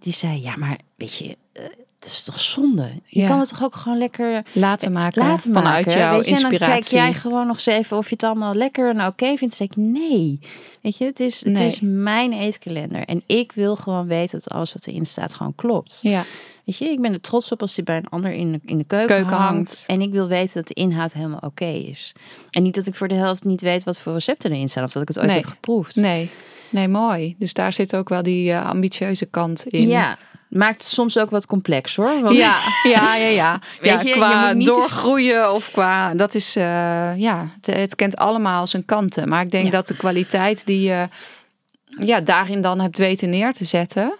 [0.00, 1.36] die zei: Ja, maar weet je.
[1.52, 1.62] eh,
[1.98, 2.90] het is toch zonde?
[3.06, 3.26] Je Ja.
[3.28, 6.00] kan het toch ook gewoon lekker laten maken laten vanuit maken.
[6.00, 6.34] jouw weet je?
[6.34, 6.90] En dan inspiratie.
[6.96, 9.40] kijk jij gewoon nog eens even of je het allemaal lekker en oké vindt.
[9.40, 10.38] Dan zeg ik nee.
[10.82, 11.66] Weet je, het is, het Nee.
[11.66, 13.04] is mijn eetkalender.
[13.04, 15.98] En ik wil gewoon weten dat alles wat erin staat gewoon klopt.
[16.02, 16.24] Ja,
[16.64, 18.78] Weet je, ik ben er trots op als die bij een ander in de, in
[18.78, 19.44] de keuken, Keuken hangt.
[19.54, 19.84] hangt.
[19.86, 22.12] En ik wil weten dat de inhoud helemaal oké is.
[22.50, 24.84] En niet dat ik voor de helft niet weet wat voor recepten erin staan.
[24.84, 25.36] Of dat ik het ooit Nee.
[25.36, 25.96] heb geproefd.
[25.96, 26.30] Nee,
[26.70, 27.34] nee, mooi.
[27.38, 29.88] Dus daar zit ook wel die eh, ambitieuze kant in.
[29.88, 32.20] Ja, maakt het soms ook wat complex hoor.
[32.20, 33.60] Want Ja, ja, ja, ja.
[33.80, 36.14] Weet ja je, je qua moet niet te- doorgroeien of qua...
[36.14, 36.62] Dat is, eh,
[37.16, 39.28] ja, het, het kent allemaal zijn kanten.
[39.28, 39.70] Maar ik denk Ja.
[39.70, 41.08] dat de kwaliteit die je
[41.98, 44.18] ja, daarin dan hebt weten neer te zetten...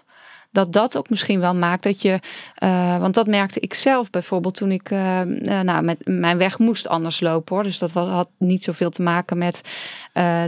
[0.55, 2.19] Dat dat ook misschien wel maakt dat je...
[2.55, 4.91] eh, want dat merkte ik zelf bijvoorbeeld toen ik...
[4.91, 7.63] eh, eh, nou, met mijn weg moest anders lopen hoor.
[7.63, 9.61] Dus dat was, had niet zoveel te maken met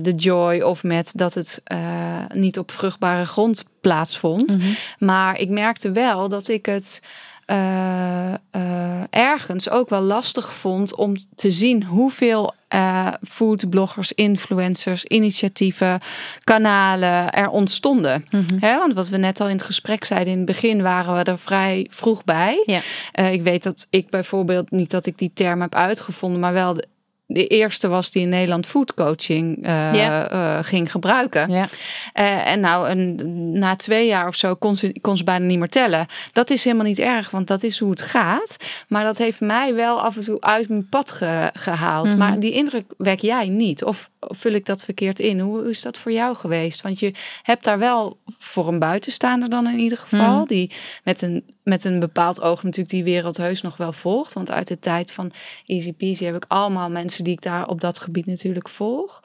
[0.02, 0.62] de joy...
[0.62, 1.62] of met dat het
[2.34, 4.58] niet op vruchtbare grond plaatsvond.
[4.58, 4.67] Mhm.
[5.00, 7.02] Maar ik merkte wel dat ik het
[7.48, 16.00] eh, eh, ergens ook wel lastig vond om te zien hoeveel eh foodbloggers, influencers, initiatieven,
[16.44, 18.26] kanalen er ontstonden.
[18.32, 18.60] Mhm.
[18.60, 21.40] Want wat we net al in het gesprek zeiden, in het begin waren we er
[21.40, 22.64] vrij vroeg bij.
[22.66, 22.82] Ja.
[23.30, 26.76] Ik weet dat ik bijvoorbeeld, niet dat ik die term heb uitgevonden, maar wel
[27.28, 30.30] de, eerste was die in Nederland foodcoaching eh Ja.
[30.30, 31.50] eh, ging gebruiken.
[31.52, 31.68] Ja.
[32.13, 33.20] Eh, en nou, een,
[33.60, 36.06] na twee jaar of zo kon ze, kon ze bijna niet meer tellen.
[36.34, 38.56] Dat is helemaal niet erg, want dat is hoe het gaat.
[38.88, 42.08] Maar dat heeft mij wel af en toe uit mijn pad ge- gehaald.
[42.08, 42.18] Mhm.
[42.18, 43.84] Maar die indruk wek jij niet.
[43.84, 45.40] Of, of vul ik dat verkeerd in?
[45.40, 46.82] Hoe is dat voor jou geweest?
[46.82, 50.38] Want je hebt daar wel voor een buitenstaander dan in ieder geval.
[50.38, 50.48] Mhm.
[50.48, 50.72] Die
[51.04, 54.34] met een, met een bepaald oog natuurlijk die wereld heus nog wel volgt.
[54.34, 55.32] Want uit de tijd van
[55.66, 59.24] Easy Peasy heb ik allemaal mensen die ik daar op dat gebied natuurlijk volg.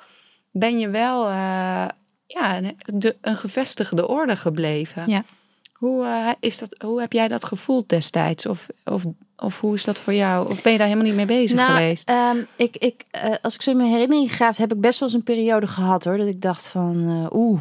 [0.51, 1.27] Ben je wel...
[1.27, 1.87] eh,
[2.27, 5.11] ja, een, de, een gevestigde orde gebleven.
[5.11, 5.25] Ja.
[5.73, 8.47] Hoe, eh, is dat, hoe heb jij dat gevoeld destijds?
[8.47, 9.05] Of, of,
[9.37, 10.51] of hoe is dat voor jou?
[10.51, 12.09] Of ben je daar helemaal niet mee bezig nou, geweest?
[12.09, 15.09] ehm, ik, ik, eh, als ik zo in mijn herinnering graaf, heb ik best wel
[15.09, 16.17] eens een periode gehad hoor.
[16.17, 17.61] Dat ik dacht van, eh, oeh,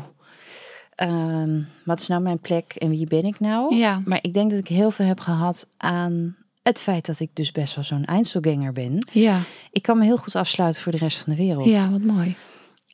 [1.02, 3.76] ehm, wat is nou mijn plek en wie ben ik nou?
[3.76, 7.30] Ja, Maar ik denk dat ik heel veel heb gehad aan het feit dat ik
[7.34, 9.08] dus best wel zo'n Einzelganger ben.
[9.12, 9.40] ja,
[9.72, 11.70] Ik kan me heel goed afsluiten voor de rest van de wereld.
[11.70, 12.36] ja, wat mooi.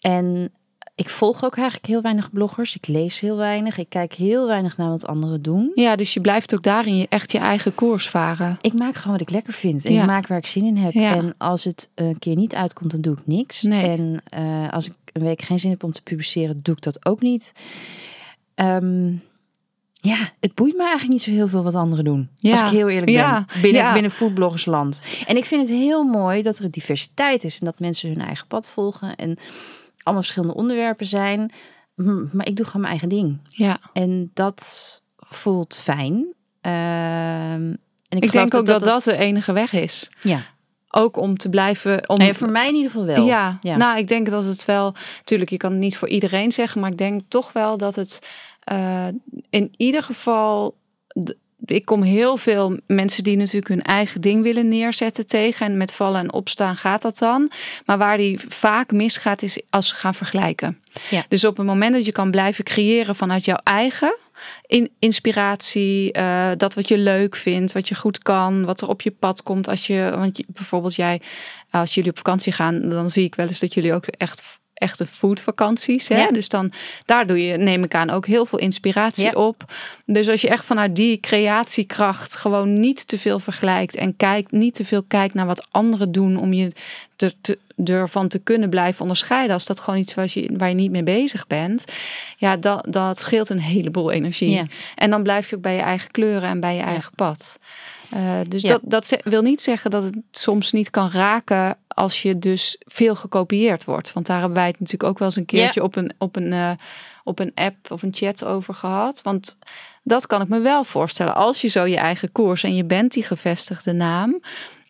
[0.02, 0.50] En
[0.96, 2.76] ik volg ook eigenlijk heel weinig bloggers.
[2.76, 3.78] Ik lees heel weinig.
[3.78, 5.72] Ik kijk heel weinig naar wat anderen doen.
[5.76, 8.58] Ja, dus je blijft ook daarin je, echt je eigen koers varen.
[8.62, 9.86] Ik maak gewoon wat ik lekker vind.
[9.86, 10.02] En Ja.
[10.02, 10.92] ik maak waar ik zin in heb.
[10.94, 11.16] Ja.
[11.16, 13.62] En als het een keer niet uitkomt, dan doe ik niks.
[13.62, 13.88] Nee.
[13.98, 17.06] En eh, als ik een week geen zin heb om te publiceren, doe ik dat
[17.06, 17.52] ook niet.
[18.56, 19.12] Ehm,
[19.94, 22.30] ja, het boeit me eigenlijk niet zo heel veel wat anderen doen.
[22.36, 22.52] Ja.
[22.52, 23.46] Als ik heel eerlijk Ja.
[23.54, 23.62] ben.
[23.62, 23.94] Binnen, Ja.
[23.94, 25.02] binnen foodbloggersland.
[25.28, 27.60] En ik vind het heel mooi dat er een diversiteit is.
[27.60, 29.16] En dat mensen hun eigen pad volgen.
[29.16, 29.38] En
[30.02, 31.52] allemaal verschillende onderwerpen zijn.
[32.32, 33.38] Maar ik doe gewoon mijn eigen ding.
[33.48, 36.26] Ja, En dat voelt fijn.
[36.62, 36.74] Ehm,
[38.10, 40.10] en ik, ik, denk ook dat dat, het- de enige weg is.
[40.22, 40.42] Ja.
[40.98, 42.10] Ook om te blijven...
[42.10, 43.26] Om, Nee, voor mij in ieder geval wel.
[43.26, 43.76] Ja, Ja.
[43.78, 44.94] nou, ik denk dat het wel.
[45.24, 48.20] Tuurlijk, je kan het niet voor iedereen zeggen, maar ik denk toch wel dat het
[48.64, 49.08] eh,
[49.50, 50.76] in ieder geval.
[51.66, 55.66] Ik kom heel veel mensen die natuurlijk hun eigen ding willen neerzetten tegen.
[55.66, 57.52] En met vallen en opstaan gaat dat dan.
[57.86, 60.82] Maar waar die vaak misgaat is als ze gaan vergelijken.
[61.10, 61.26] Ja.
[61.30, 64.16] Dus op het moment dat je kan blijven creëren vanuit jouw eigen
[64.68, 69.02] in, inspiratie, eh, dat wat je leuk vindt, wat je goed kan, wat er op
[69.02, 71.22] je pad komt als je, want bijvoorbeeld jij,
[71.72, 75.06] als jullie op vakantie gaan, dan zie ik wel eens dat jullie ook echt echte
[75.06, 76.22] foodvakanties, hè?
[76.22, 76.32] Ja.
[76.32, 76.72] Dus dan
[77.06, 79.32] daar doe je, neem ik aan, ook heel veel inspiratie Ja.
[79.32, 79.74] op.
[80.06, 84.74] Dus als je echt vanuit die creatiekracht gewoon niet te veel vergelijkt en kijkt, niet
[84.76, 86.72] te veel kijkt naar wat anderen doen om je
[87.16, 89.54] te, te, ervan te kunnen blijven onderscheiden.
[89.54, 91.84] Als dat gewoon iets was je, waar je niet mee bezig bent.
[92.38, 94.50] Ja, dat, dat scheelt een heleboel energie.
[94.50, 94.66] Ja.
[94.96, 97.60] En dan blijf je ook bij je eigen kleuren en bij je eigen pad.
[98.10, 98.70] Eh, dus Ja.
[98.70, 103.16] dat, dat wil niet zeggen dat het soms niet kan raken als je dus veel
[103.16, 104.14] gekopieerd wordt.
[104.14, 106.54] Want daar hebben wij het natuurlijk ook wel eens een keertje op, een, op, een,
[106.54, 106.72] eh,
[107.24, 109.22] op een app of een chat over gehad.
[109.22, 109.58] Want
[110.04, 111.36] dat kan ik me wel voorstellen.
[111.36, 114.42] Als je zo je eigen koers en je bent die gevestigde naam.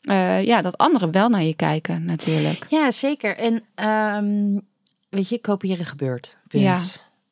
[0.02, 2.66] eh, ja, dat anderen wel naar je kijken natuurlijk.
[2.70, 3.38] Ja, zeker.
[3.38, 4.60] En ehm,
[5.10, 6.36] weet je, kopiëren gebeurt.
[6.50, 6.78] Ja.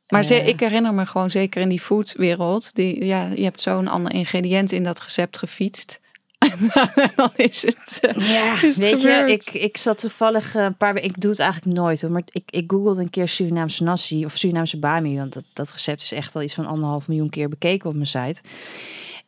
[0.07, 2.75] Maar ze, ik herinner me gewoon zeker in die foodwereld.
[2.75, 5.99] Die, ja, je hebt zo'n ander ingrediënt in dat recept gefietst.
[6.37, 6.71] en
[7.15, 7.99] dan is het.
[8.01, 11.21] eh, Ja, is het weet je, ik, ik zat toevallig eh, een paar weken, ik
[11.21, 14.79] doe het eigenlijk nooit hoor, maar ik, ik googelde een keer Surinaamse nasi of Surinaamse
[14.79, 17.95] bami, want dat, dat recept is echt al iets van anderhalf miljoen keer bekeken op
[17.95, 18.41] mijn site.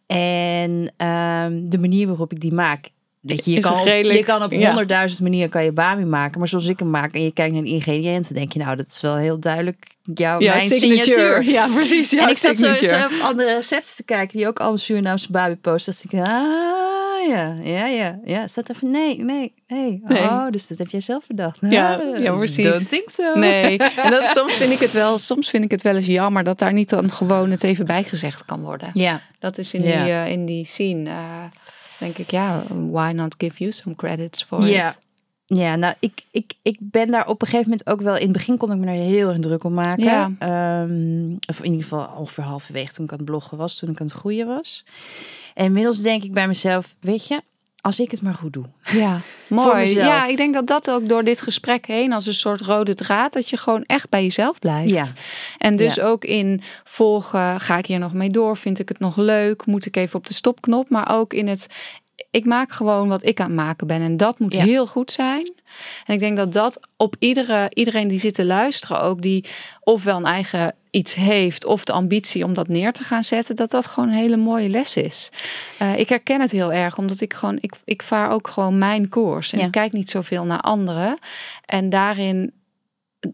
[0.05, 2.89] En ehm, de manier waarop ik die maak,
[3.27, 4.65] weet je, je kan, redelijk- je kan op ja.
[4.67, 7.63] honderdduizend manieren kan je bami maken, maar zoals ik hem maak en je kijkt naar
[7.63, 11.03] de ingrediënten, denk je nou, dat is wel heel duidelijk jouw, ja, mijn signature.
[11.03, 11.43] signatuur.
[11.51, 12.11] Ja, precies.
[12.11, 15.55] Ja, en ik zat zo, op andere recepten te kijken die ook allemaal Surinaamse baby
[15.55, 15.93] posten.
[15.93, 18.47] Dacht ik, ah ja, ja, ja, ja.
[18.47, 20.01] Staat even, nee, nee, nee.
[20.07, 20.21] Nee.
[20.21, 21.57] Oh, dus dat heb jij zelf bedacht.
[21.69, 22.63] Ja, Ah, ja, precies.
[22.65, 23.33] Don't think so.
[23.39, 26.43] Nee, en dat, soms vind ik het wel, soms vind ik het wel eens jammer
[26.43, 28.89] dat daar niet dan gewoon het even bijgezegd kan worden.
[28.93, 30.03] Ja, Dat is in, Ja.
[30.03, 31.15] die, eh, in die scene, eh,
[31.99, 34.89] denk ik, ja, why not give you some credits for Ja.
[34.89, 34.99] it?
[35.45, 38.15] ja nou, ik, ik, ik ben daar op een gegeven moment ook wel...
[38.15, 40.03] In het begin kon ik me daar heel erg druk om maken.
[40.03, 40.31] Ja.
[40.39, 43.75] Ehm, of in ieder geval ongeveer halverwege toen ik aan het bloggen was.
[43.75, 44.86] Toen ik aan het groeien was.
[45.53, 47.41] En inmiddels denk ik bij mezelf, weet je...
[47.88, 48.65] Als ik het maar goed doe.
[48.91, 49.93] Ja, mooi.
[49.95, 53.34] Ja, ik denk dat dat ook door dit gesprek heen als een soort rode draad,
[53.34, 54.89] dat je gewoon echt bij jezelf blijft.
[54.89, 55.06] Ja.
[55.58, 56.04] En dus Ja.
[56.04, 58.58] ook in volgen, ga ik hier nog mee door?
[58.58, 59.65] Vind ik het nog leuk?
[59.65, 60.89] Moet ik even op de stopknop?
[60.89, 61.67] Maar ook in het,
[62.32, 64.01] ik maak gewoon wat ik aan het maken ben.
[64.01, 64.63] En dat moet Ja.
[64.63, 65.53] heel goed zijn.
[66.06, 69.45] En ik denk dat dat op iedere, iedereen die zit te luisteren ook, die
[69.84, 73.71] ofwel een eigen iets heeft of de ambitie om dat neer te gaan zetten, dat
[73.71, 75.30] dat gewoon een hele mooie les is.
[75.77, 79.10] Eh, ik herken het heel erg, omdat ik gewoon, ik, ik vaar ook gewoon mijn
[79.10, 79.51] koers.
[79.51, 79.65] En Ja.
[79.65, 81.17] ik kijk niet zoveel naar anderen.
[81.65, 82.53] En daarin,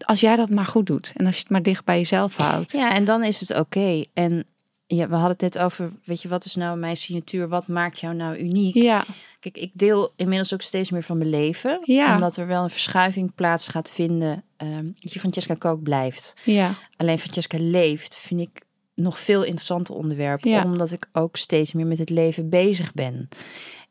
[0.06, 2.72] als jij dat maar goed doet en als je het maar dicht bij jezelf houdt.
[2.72, 4.04] Ja, en dan is het oké.
[4.14, 4.46] En
[4.96, 7.48] ja, we hadden het net over, weet je, wat is nou mijn signatuur?
[7.48, 8.76] Wat maakt jou nou uniek?
[8.76, 9.06] Ja,
[9.40, 11.80] Kijk, ik deel inmiddels ook steeds meer van mijn leven.
[11.84, 12.14] Ja.
[12.14, 14.44] Omdat er wel een verschuiving plaats gaat vinden.
[14.58, 16.34] Ehm dat je Francesca Kook blijft.
[16.44, 18.62] ja, Alleen Francesca leeft, vind ik
[18.96, 20.44] nog veel interessanter onderwerp.
[20.44, 20.64] Ja.
[20.64, 23.30] Omdat ik ook steeds meer met het leven bezig ben.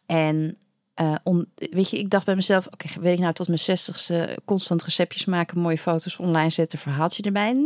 [0.06, 0.56] En
[0.94, 4.38] eh, om, weet je, ik dacht bij mezelf, oké, weet ik nou tot mijn zestigste
[4.44, 7.56] constant receptjes maken, mooie foto's online zetten, verhaaltje erbij?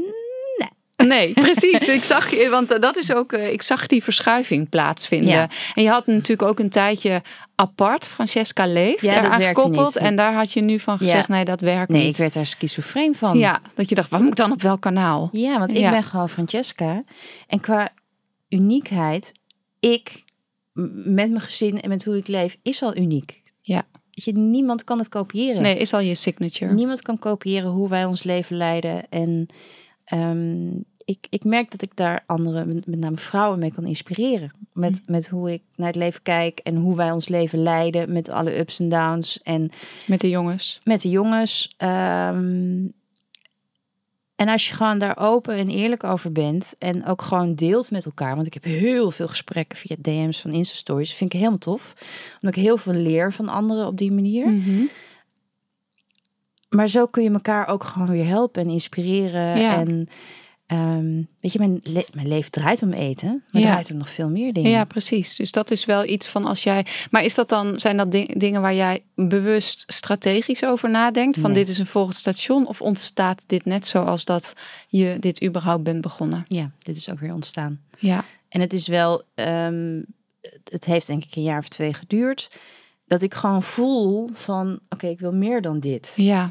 [0.97, 1.89] Nee, precies.
[1.89, 5.29] Ik zag je, want eh, dat is ook, eh, ik zag die verschuiving plaatsvinden.
[5.33, 5.49] Ja.
[5.75, 7.23] En je had natuurlijk ook een tijdje
[7.55, 9.87] apart, Francesca leeft, Ja, dat eraan gekoppeld.
[9.95, 9.97] niet.
[9.97, 11.35] En daar had je nu van gezegd, Ja.
[11.35, 12.11] nee, dat werkt Nee, niet.
[12.11, 13.39] ik werd daar schizofreen van.
[13.39, 15.29] Ja, dat je dacht, wat moet ik dan op welk kanaal?
[15.33, 15.91] Ja, want ik Ja.
[15.91, 17.03] ben gewoon Francesca.
[17.47, 17.89] En qua
[18.49, 19.33] uniekheid,
[19.81, 20.25] ik
[20.73, 23.43] met mijn gezin en met hoe ik leef, is al uniek.
[23.63, 23.83] Ja.
[24.11, 25.63] Je, niemand kan het kopiëren.
[25.63, 26.73] Nee, is al je signature.
[26.73, 29.09] Niemand kan kopiëren hoe wij ons leven leiden.
[29.11, 29.47] En
[30.07, 30.69] ehm,
[31.05, 34.51] ik, ik merk dat ik daar anderen, met name vrouwen, mee kan inspireren.
[34.73, 35.01] Met, Mm.
[35.07, 38.13] met hoe ik naar het leven kijk en hoe wij ons leven leiden.
[38.13, 39.43] Met alle ups en downs.
[39.43, 39.71] En
[40.07, 40.81] Met de jongens.
[40.85, 41.75] met de jongens.
[41.77, 42.85] ehm,
[44.37, 48.05] en als je gewoon daar open en eerlijk over bent en ook gewoon deelt met
[48.05, 48.35] elkaar.
[48.35, 51.13] Want ik heb heel veel gesprekken via DM's van Insta-stories.
[51.15, 51.95] Vind ik helemaal tof.
[52.41, 54.49] Omdat ik heel veel leer van anderen op die manier.
[54.49, 54.83] Mhm.
[56.69, 59.59] Maar zo kun je elkaar ook gewoon weer helpen en inspireren.
[59.61, 59.79] Ja.
[59.81, 60.09] En
[60.67, 63.45] ehm, weet je, mijn, le- mijn leven draait om eten.
[63.51, 63.69] Maar Ja.
[63.71, 64.71] draait om nog veel meer dingen.
[64.71, 65.37] Ja, precies.
[65.37, 66.87] Dus dat is wel iets van als jij.
[67.11, 71.39] Maar is dat dan, zijn dat di- dingen waar jij bewust strategisch over nadenkt?
[71.39, 71.59] Van Nee.
[71.59, 72.67] dit is een volgend station?
[72.67, 74.53] Of ontstaat dit net zoals dat
[74.89, 76.43] je dit überhaupt bent begonnen?
[76.47, 77.81] ja, dit is ook weer ontstaan.
[77.99, 80.03] Ja, En het is wel, ehm,
[80.71, 82.51] het heeft denk ik een jaar of twee geduurd.
[83.07, 86.13] Dat ik gewoon voel van, oké, ik wil meer dan dit.
[86.17, 86.51] ja,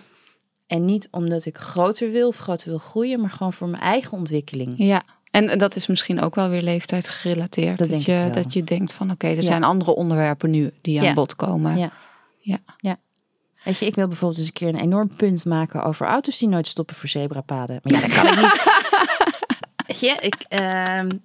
[0.67, 4.17] En niet omdat ik groter wil of groter wil groeien, maar gewoon voor mijn eigen
[4.17, 4.73] ontwikkeling.
[4.77, 5.03] ja.
[5.31, 7.77] En dat is misschien ook wel weer leeftijd gerelateerd.
[7.89, 9.41] Dat je, dat je denkt van oké, er Ja.
[9.41, 11.13] zijn andere onderwerpen nu die aan Ja.
[11.13, 11.77] bod komen.
[11.77, 11.91] Ja.
[12.79, 12.97] Ja.
[13.63, 16.47] Weet je, ik wil bijvoorbeeld eens een keer een enorm punt maken over auto's die
[16.47, 17.79] nooit stoppen voor zebrapaden.
[17.83, 18.63] Maar ja, dat kan ik niet.
[19.87, 21.17] Weet je, ik, ehm,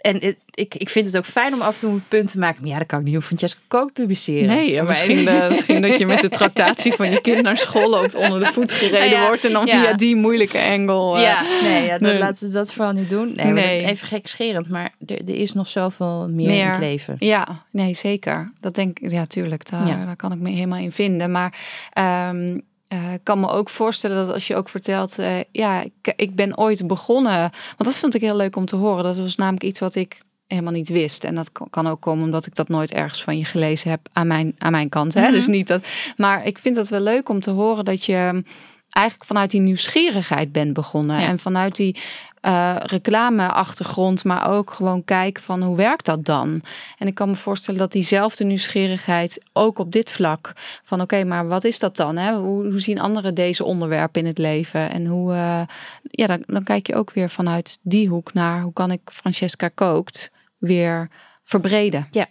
[0.00, 2.38] En het- ik, ik vind het ook fijn om af en toe een punt te
[2.38, 2.60] maken.
[2.60, 4.46] Maar ja, dat kan ik niet op Francesca Kook publiceren.
[4.48, 7.88] Nee, Maar- misschien, eh, misschien dat je met de tractatie van je kind naar school
[7.90, 9.44] loopt onder de voet gereden Nou ja, wordt.
[9.44, 9.82] En dan ja.
[9.82, 11.16] via die moeilijke engel.
[11.16, 12.18] eh, Ja, nee, ja, dan nee.
[12.18, 13.26] laten we dat vooral niet doen.
[13.26, 13.80] Nee, maar dat Nee.
[13.82, 14.68] is even gekscherend.
[14.68, 16.70] Maar er, er is nog zoveel meer, in Meer.
[16.70, 17.16] het leven.
[17.18, 18.52] Ja, nee, zeker.
[18.60, 19.70] Dat denk ik, ja, tuurlijk.
[19.70, 20.04] Daar, Ja.
[20.04, 21.30] daar kan ik me helemaal in vinden.
[21.30, 21.54] Maar
[21.92, 22.58] ehm,
[22.90, 26.34] eh, ik kan me ook voorstellen dat als je ook vertelt, eh, ja, ik, ik
[26.34, 27.38] ben ooit begonnen.
[27.40, 29.04] Want dat vond ik heel leuk om te horen.
[29.04, 31.24] Dat was namelijk iets wat ik helemaal niet wist.
[31.24, 34.26] En dat kan- ook komen omdat ik dat nooit ergens van je gelezen heb aan
[34.26, 35.14] mijn, aan mijn kant.
[35.14, 35.22] Hè?
[35.22, 35.32] Mhm.
[35.32, 35.84] Dus niet dat.
[36.16, 38.42] Maar ik vind het wel leuk om te horen dat je
[38.90, 41.20] eigenlijk vanuit die nieuwsgierigheid bent begonnen.
[41.20, 41.26] Ja.
[41.26, 41.96] En vanuit die
[42.40, 46.62] eh reclameachtergrond, maar ook gewoon kijken van hoe werkt dat dan?
[46.98, 50.52] En ik kan me voorstellen dat diezelfde nieuwsgierigheid ook op dit vlak
[50.84, 52.16] van oké, maar wat is dat dan?
[52.16, 52.34] Hè?
[52.34, 54.90] Hoe, hoe zien anderen deze onderwerpen in het leven?
[54.90, 55.62] En hoe, eh,
[56.02, 59.68] ja, dan, dan kijk je ook weer vanuit die hoek naar hoe kan ik Francesca
[59.68, 61.08] kookt weer
[61.42, 62.06] verbreden.
[62.10, 62.26] Ja,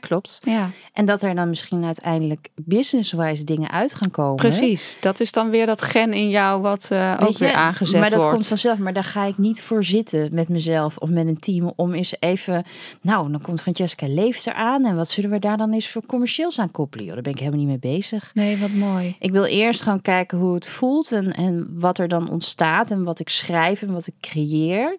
[0.00, 0.40] klopt.
[0.44, 4.36] Ja, En dat er dan misschien uiteindelijk business-wise dingen uit gaan komen.
[4.36, 4.96] precies.
[5.00, 8.08] Dat is dan weer dat gen in jou wat eh, ook je, weer aangezet maar
[8.08, 8.32] dat wordt.
[8.34, 8.78] komt vanzelf.
[8.78, 12.14] Maar daar ga ik niet voor zitten met mezelf of met een team om eens
[12.20, 12.64] even.
[13.00, 14.84] Nou, dan komt Francesca Leeft eraan.
[14.84, 17.04] En wat zullen we daar dan eens voor commercieels aan koppelen?
[17.04, 18.30] Joh, daar ben ik helemaal niet mee bezig.
[18.34, 19.16] Nee, wat mooi.
[19.18, 23.04] Ik wil eerst gewoon kijken hoe het voelt en, en wat er dan ontstaat en
[23.04, 24.96] wat ik schrijf en wat ik creëer.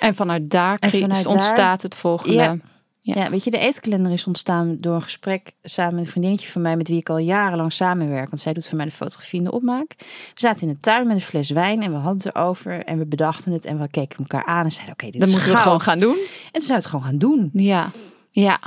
[0.00, 2.34] En vanuit daar, En vanuit daar- ontstaat het volgende.
[2.34, 2.56] Ja.
[3.06, 3.22] Ja.
[3.22, 3.30] Ja.
[3.30, 6.76] weet je, de eetkalender is ontstaan door een gesprek samen met een vriendinnetje van mij
[6.76, 8.28] met wie ik al jarenlang samenwerk.
[8.28, 9.94] Want zij doet voor mij de fotografie en de opmaak.
[9.98, 12.98] We zaten in de tuin met een fles wijn en we hadden het erover en
[12.98, 15.56] we bedachten het en we keken elkaar aan en zeiden: Oké, dit is moeten we
[15.56, 16.16] gewoon gaan doen.
[16.16, 17.50] En toen zijn we het gewoon gaan doen.
[17.52, 17.90] Ja,
[18.30, 18.60] ja.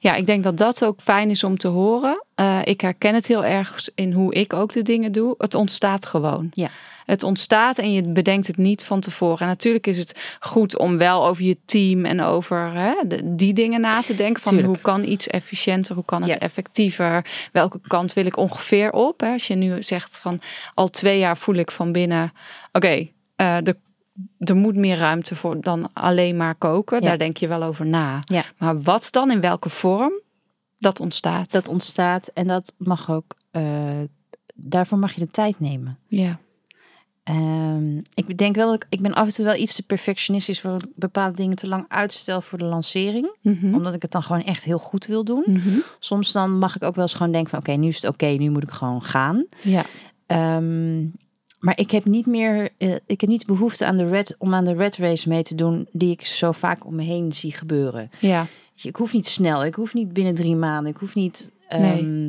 [0.00, 2.24] Ja, ik denk dat dat ook fijn is om te horen.
[2.34, 5.34] Eh, ik herken het heel erg in hoe ik ook de dingen doe.
[5.38, 6.48] Het ontstaat gewoon.
[6.50, 6.70] Ja.
[7.06, 9.38] Het ontstaat en je bedenkt het niet van tevoren.
[9.38, 13.80] En natuurlijk is het goed om wel over je team en over hè, die dingen
[13.80, 14.42] na te denken.
[14.42, 14.72] Van Tuurlijk.
[14.74, 16.38] hoe kan iets efficiënter, hoe kan het Ja.
[16.38, 17.26] effectiever?
[17.52, 19.20] Welke kant wil ik ongeveer op?
[19.20, 19.32] Hè?
[19.32, 20.40] Als je nu zegt van
[20.74, 22.32] al twee jaar voel ik van binnen,
[22.72, 23.76] oké, eh, de
[24.38, 27.00] er moet meer ruimte voor dan alleen maar koken.
[27.02, 27.08] Ja.
[27.08, 28.20] Daar denk je wel over na.
[28.24, 28.42] Ja.
[28.58, 30.12] Maar wat dan, in welke vorm,
[30.78, 31.50] dat ontstaat.
[31.52, 33.62] Dat ontstaat en dat mag ook, eh,
[34.54, 35.98] daarvoor mag je de tijd nemen.
[36.08, 36.38] ja.
[37.96, 40.60] Ehm, ik denk wel dat ik, ik ben af en toe wel iets te perfectionistisch
[40.60, 43.36] voor bepaalde dingen te lang uitstel voor de lancering.
[43.40, 43.74] Mhm.
[43.74, 45.44] Omdat ik het dan gewoon echt heel goed wil doen.
[45.46, 45.78] Mhm.
[45.98, 48.26] Soms dan mag ik ook wel eens gewoon denken van oké, nu is het oké,
[48.26, 49.46] nu moet ik gewoon gaan.
[49.62, 49.84] Ja.
[50.26, 51.02] Ehm,
[51.58, 54.64] maar ik heb niet meer, eh, ik heb niet behoefte aan de red, om aan
[54.64, 58.10] de red race mee te doen die ik zo vaak om me heen zie gebeuren.
[58.20, 58.46] Ja.
[58.82, 61.50] Ik hoef niet snel, ik hoef niet binnen drie maanden, ik hoef niet.
[61.68, 62.28] ehm, eh,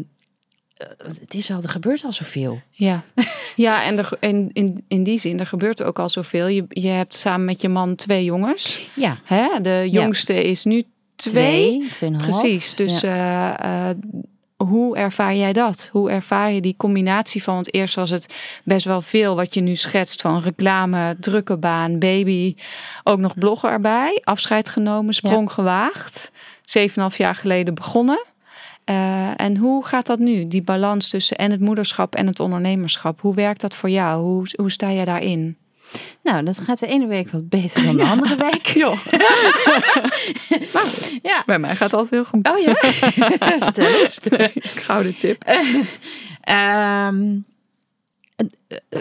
[1.19, 2.61] het is al, er gebeurt al zoveel.
[2.71, 3.03] Ja,
[3.55, 6.47] ja en er, in, in, in die zin, er gebeurt ook al zoveel.
[6.47, 8.89] Je, je hebt samen met je man twee jongens.
[8.95, 9.47] Ja, Hè?
[9.61, 10.83] De jongste is nu
[11.15, 11.77] twee.
[11.77, 12.23] twee, tweeënhalf.
[12.39, 12.75] Precies.
[12.75, 13.59] Dus Ja.
[13.59, 13.97] eh, eh,
[14.57, 15.89] hoe ervaar jij dat?
[15.91, 17.53] Hoe ervaar je die combinatie van?
[17.53, 21.99] Want eerst was het best wel veel wat je nu schetst van reclame, drukke baan,
[21.99, 22.55] baby.
[23.03, 24.21] Ook nog blogger erbij.
[24.23, 26.31] Afscheid genomen, sprong gewaagd.
[26.65, 28.25] Zeven en half jaar geleden begonnen.
[28.87, 30.47] Eh, en hoe gaat dat nu?
[30.47, 33.21] Die balans tussen en het moederschap en het ondernemerschap.
[33.21, 34.23] Hoe werkt dat voor jou?
[34.23, 35.57] Hoe, hoe sta jij daarin?
[36.23, 38.65] Nou, dat gaat de ene week wat beter dan de andere week.
[38.83, 39.05] Joh,
[41.31, 41.43] Ja.
[41.45, 42.51] bij mij gaat het altijd heel goed.
[42.51, 42.73] Oh ja,
[43.59, 44.19] vertel eens.
[44.59, 45.43] Gouden tip.
[46.41, 47.35] Ehm,
[48.35, 48.45] eh,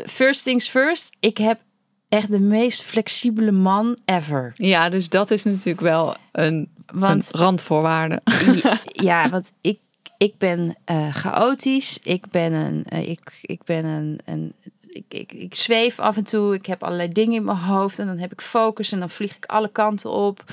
[0.06, 1.16] first things first.
[1.20, 1.60] Ik heb
[2.08, 4.50] echt de meest flexibele man ever.
[4.54, 8.20] Ja, dus dat is natuurlijk wel een, Want een randvoorwaarde.
[8.62, 9.78] ja, ja, want ik,
[10.18, 11.98] ik ben eh, chaotisch.
[12.02, 14.54] Ik ben een, eh, ik, ik ben een, een
[14.96, 16.54] ik, ik, ik zweef af en toe.
[16.54, 19.36] Ik heb allerlei dingen in mijn hoofd en dan heb ik focus en dan vlieg
[19.36, 20.44] ik alle kanten op.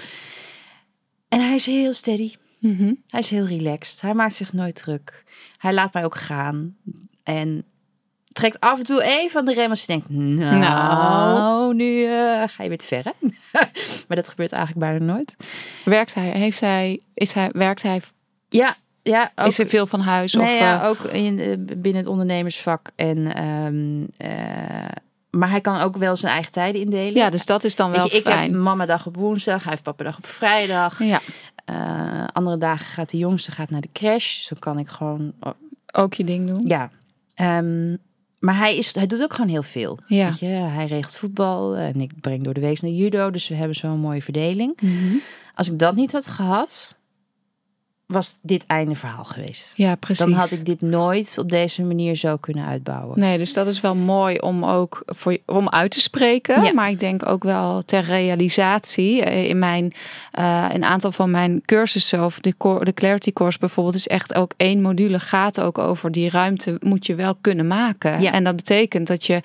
[1.27, 2.35] En hij is heel steady.
[2.59, 2.93] Mhm.
[3.07, 4.01] Hij is heel relaxed.
[4.01, 5.23] Hij maakt zich nooit druk.
[5.57, 6.75] Hij laat mij ook gaan.
[7.23, 7.63] En
[8.31, 10.09] trekt af en toe even aan de rem als je denkt...
[10.09, 11.75] Nou, Nou.
[11.75, 13.27] nu eh, ga je weer te ver, hè?
[14.07, 15.35] maar dat gebeurt eigenlijk bijna nooit.
[15.85, 16.29] Werkt hij?
[16.29, 16.99] Heeft hij?
[17.13, 17.49] Is hij?
[17.53, 18.01] Werkt hij?
[18.49, 20.33] Ja, ja ook, is er veel van huis?
[20.33, 22.89] nee, of, ja, eh, ook in, eh, binnen het ondernemersvak.
[22.95, 24.89] En, ehm, eh,
[25.29, 27.13] maar hij kan ook wel zijn eigen tijden indelen.
[27.13, 28.61] ja, dus dat is dan wel je, ik heb fijn.
[28.61, 30.99] mamadag op woensdag, hij heeft papadag op vrijdag.
[31.03, 31.21] Ja,
[32.33, 34.35] andere dagen gaat de jongste gaat naar de crash.
[34.35, 35.33] Dus dan kan ik gewoon
[35.93, 36.63] ook je ding doen.
[36.67, 36.89] Ja.
[37.35, 37.95] Ehm,
[38.43, 39.99] maar hij, is, hij doet ook gewoon heel veel.
[40.07, 40.29] Ja.
[40.29, 43.31] Weet je, hij regelt voetbal en ik breng door de week naar judo.
[43.31, 44.81] Dus we hebben zo'n mooie verdeling.
[44.81, 45.15] Mhm.
[45.55, 46.95] Als ik dat niet had gehad,
[48.13, 49.73] was dit einde verhaal geweest.
[49.75, 50.25] Ja, precies.
[50.25, 53.19] Dan had ik dit nooit op deze manier zo kunnen uitbouwen.
[53.19, 56.63] Nee, dus dat is wel mooi om ook voor, om uit te spreken.
[56.63, 56.73] Ja.
[56.73, 59.23] Maar ik denk ook wel ter realisatie.
[59.23, 59.93] Eh, In mijn
[60.31, 64.53] eh, een aantal van mijn cursussen of de, de Clarity Course bijvoorbeeld is echt ook
[64.57, 68.21] één module gaat ook over die ruimte moet je wel kunnen maken.
[68.21, 68.31] Ja.
[68.31, 69.41] En dat betekent dat je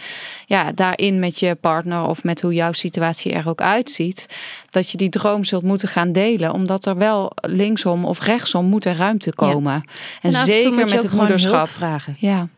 [0.46, 4.26] ja, daarin met je partner of met hoe jouw situatie er ook uitziet,
[4.70, 6.52] dat je die droom zult moeten gaan delen.
[6.52, 9.84] Omdat er wel linksom of rechtsom moet er ruimte komen.
[10.20, 11.68] En, zeker met het moederschap.
[11.68, 12.16] vragen.
[12.18, 12.48] Ja,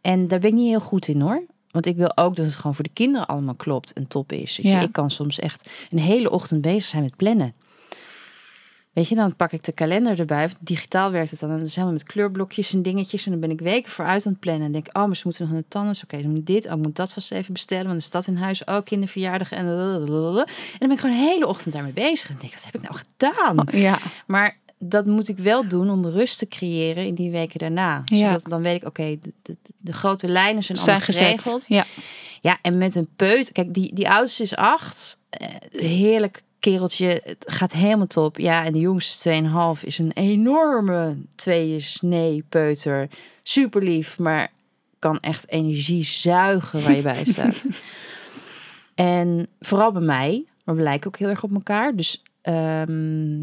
[0.00, 1.42] En daar ben ik niet heel goed in hoor.
[1.70, 4.56] Want ik wil ook dat het gewoon voor de kinderen allemaal klopt en top is.
[4.56, 4.80] Je, Ja.
[4.80, 7.54] Ik kan soms echt een hele ochtend bezig zijn met plannen.
[8.92, 10.50] Weet je, dan pak ik de kalender erbij.
[10.60, 11.50] Digitaal werkt het dan.
[11.50, 13.24] En dan is helemaal met kleurblokjes en dingetjes.
[13.24, 14.66] En dan ben ik weken vooruit aan het plannen.
[14.66, 16.02] En denk oh, maar ze moeten nog naar de tandarts.
[16.02, 16.66] Oké, dan moet dit.
[16.66, 17.86] Oh, ik moet dat vast even bestellen.
[17.86, 19.50] Want er staat in huis ook kinderverjaardag.
[19.50, 20.44] En, en dan
[20.78, 22.28] ben ik gewoon een hele ochtend daarmee bezig.
[22.28, 23.66] En denk wat heb ik nou gedaan?
[23.70, 23.98] ja.
[24.26, 28.02] Maar dat moet ik wel doen om rust te creëren in die weken daarna.
[28.04, 28.26] Ja.
[28.26, 31.64] Zodat dan weet ik, oké, de, de, de grote lijnen zijn, zijn geregeld.
[31.68, 31.84] Ja.
[32.40, 33.52] Ja, en met een peut.
[33.52, 35.18] Kijk, die, die oudste is acht.
[35.30, 37.20] Eh, heerlijk kereltje.
[37.24, 38.38] Het gaat helemaal top.
[38.38, 39.42] Ja, en de jongste
[39.78, 43.08] 2,5 is een enorme tweeën peuter.
[43.42, 44.50] Super lief, maar
[44.98, 47.64] kan echt energie zuigen waar je bij staat.
[48.94, 51.96] en vooral bij mij, maar we lijken ook heel erg op elkaar.
[51.96, 53.42] Dus ehm,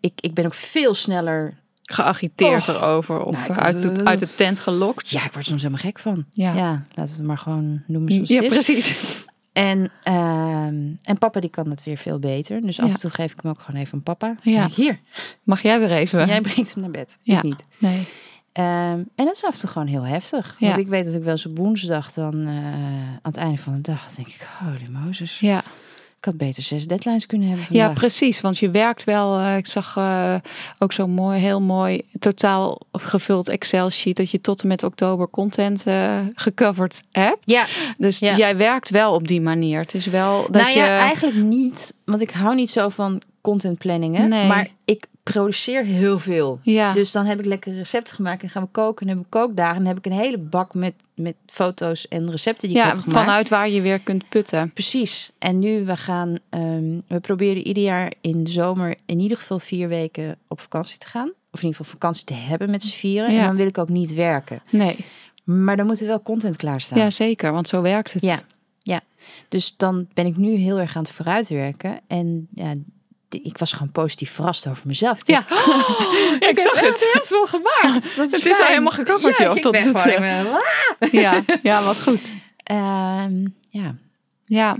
[0.00, 1.58] ik, ik ben ook veel sneller.
[1.82, 2.74] geagiteerd Oh.
[2.74, 5.08] erover of Nou, uit, het, uit de tent gelokt.
[5.08, 6.24] Ja, ik word soms helemaal gek van.
[6.30, 6.54] Ja.
[6.54, 8.50] Ja, laten we het maar gewoon noemen zoals Ja, het is.
[8.50, 9.24] precies.
[9.52, 12.60] En, ehm, en papa die kan het weer veel beter.
[12.60, 14.26] Dus af en toe geef ik hem ook gewoon even aan papa.
[14.26, 14.60] Dan Ja.
[14.60, 15.00] zeg ik, hier,
[15.42, 16.26] Mag jij weer even?
[16.26, 17.18] jij brengt hem naar bed.
[17.22, 17.36] Ja.
[17.36, 17.64] Ik niet.
[17.78, 18.06] Nee.
[18.52, 20.56] Ehm, en dat is af en toe gewoon heel heftig.
[20.58, 20.66] Ja.
[20.68, 22.54] Want ik weet dat ik wel eens op woensdag dan eh,
[23.12, 25.38] aan het einde van de dag denk ik, holy Moses.
[25.38, 25.62] Ja.
[26.20, 28.40] Ik had beter zes deadlines kunnen hebben ja, precies.
[28.40, 29.38] Want je werkt wel.
[29.38, 30.34] eh, ik zag eh,
[30.78, 34.16] ook zo'n mooi, heel mooi, totaal gevuld Excel-sheet.
[34.16, 37.38] Dat je tot en met oktober content eh, gecoverd hebt.
[37.50, 37.66] Ja,
[37.98, 38.36] Dus Ja.
[38.36, 39.80] jij werkt wel op die manier.
[39.80, 40.76] Het is wel dat nou je.
[40.78, 41.96] ja, eigenlijk niet.
[42.04, 44.28] Want ik hou niet zo van contentplanningen.
[44.28, 44.46] Nee.
[44.46, 46.60] Maar ik produceer heel veel.
[46.62, 46.92] ja.
[46.92, 49.08] Dus dan heb ik lekker recepten gemaakt en gaan we koken.
[49.08, 49.76] En we kookdagen.
[49.76, 52.88] En dan heb ik een hele bak met, met foto's en recepten die ik ja,
[52.90, 53.20] heb gemaakt.
[53.24, 54.72] vanuit waar je weer kunt putten.
[54.72, 55.30] Precies.
[55.38, 59.58] En nu we gaan, ehm, we proberen ieder jaar in de zomer in ieder geval
[59.58, 61.32] vier weken op vakantie te gaan.
[61.52, 63.32] Of in ieder geval vakantie te hebben met z'n vieren.
[63.32, 63.40] Ja.
[63.40, 64.62] En dan wil ik ook niet werken.
[64.70, 64.96] Nee,
[65.44, 66.98] Maar dan moet er wel content klaarstaan.
[66.98, 67.52] ja, zeker.
[67.52, 68.22] Want zo werkt het.
[68.22, 68.38] Ja.
[68.82, 69.00] ja.
[69.48, 72.00] Dus dan ben ik nu heel erg aan het vooruitwerken.
[72.06, 72.74] En ja,
[73.34, 75.26] ik was gewoon positief verrast over mezelf.
[75.26, 75.44] Ja.
[75.48, 77.10] dacht, ik zag het.
[77.12, 78.12] heel veel gemaakt.
[78.16, 82.36] Dat is Het is al helemaal gecoverd, ja, joh, tot het, Ja, ja, wat goed.
[82.56, 83.94] Ehm, ja.
[84.44, 84.76] Ja.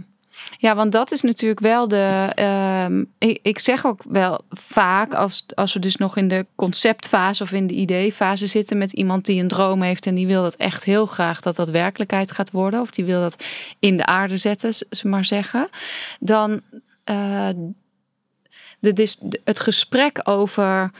[0.59, 2.33] Ja, want dat is natuurlijk wel de.
[2.35, 7.43] ehm, ik, ik zeg ook wel vaak, als, als we dus nog in de conceptfase
[7.43, 10.55] of in de ideefase zitten met iemand die een droom heeft en die wil dat
[10.55, 13.45] echt heel graag dat dat werkelijkheid gaat worden, of die wil dat
[13.79, 15.69] in de aarde zetten, ze maar zeggen,
[16.21, 16.61] dan
[17.05, 17.49] eh,
[18.81, 20.91] de, dis- het gesprek over.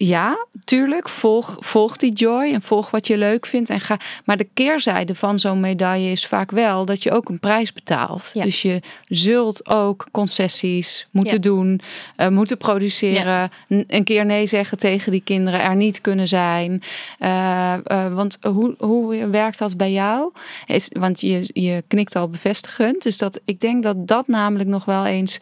[0.00, 1.08] Ja, tuurlijk.
[1.08, 3.70] Volg, volg die joy en volg wat je leuk vindt.
[3.70, 7.40] En ga, maar de keerzijde van zo'n medaille is vaak wel dat je ook een
[7.40, 8.30] prijs betaalt.
[8.34, 8.44] Ja.
[8.44, 11.40] Dus je zult ook concessies moeten Ja.
[11.40, 11.80] doen,
[12.16, 13.50] eh, moeten produceren.
[13.68, 16.82] Een keer nee zeggen tegen die kinderen, er niet kunnen zijn.
[17.18, 20.32] Eh, eh, want hoe, hoe werkt dat bij jou?
[20.66, 23.02] Is, want je, je knikt al bevestigend.
[23.02, 25.38] Dus dat, ik denk dat dat namelijk nog wel eens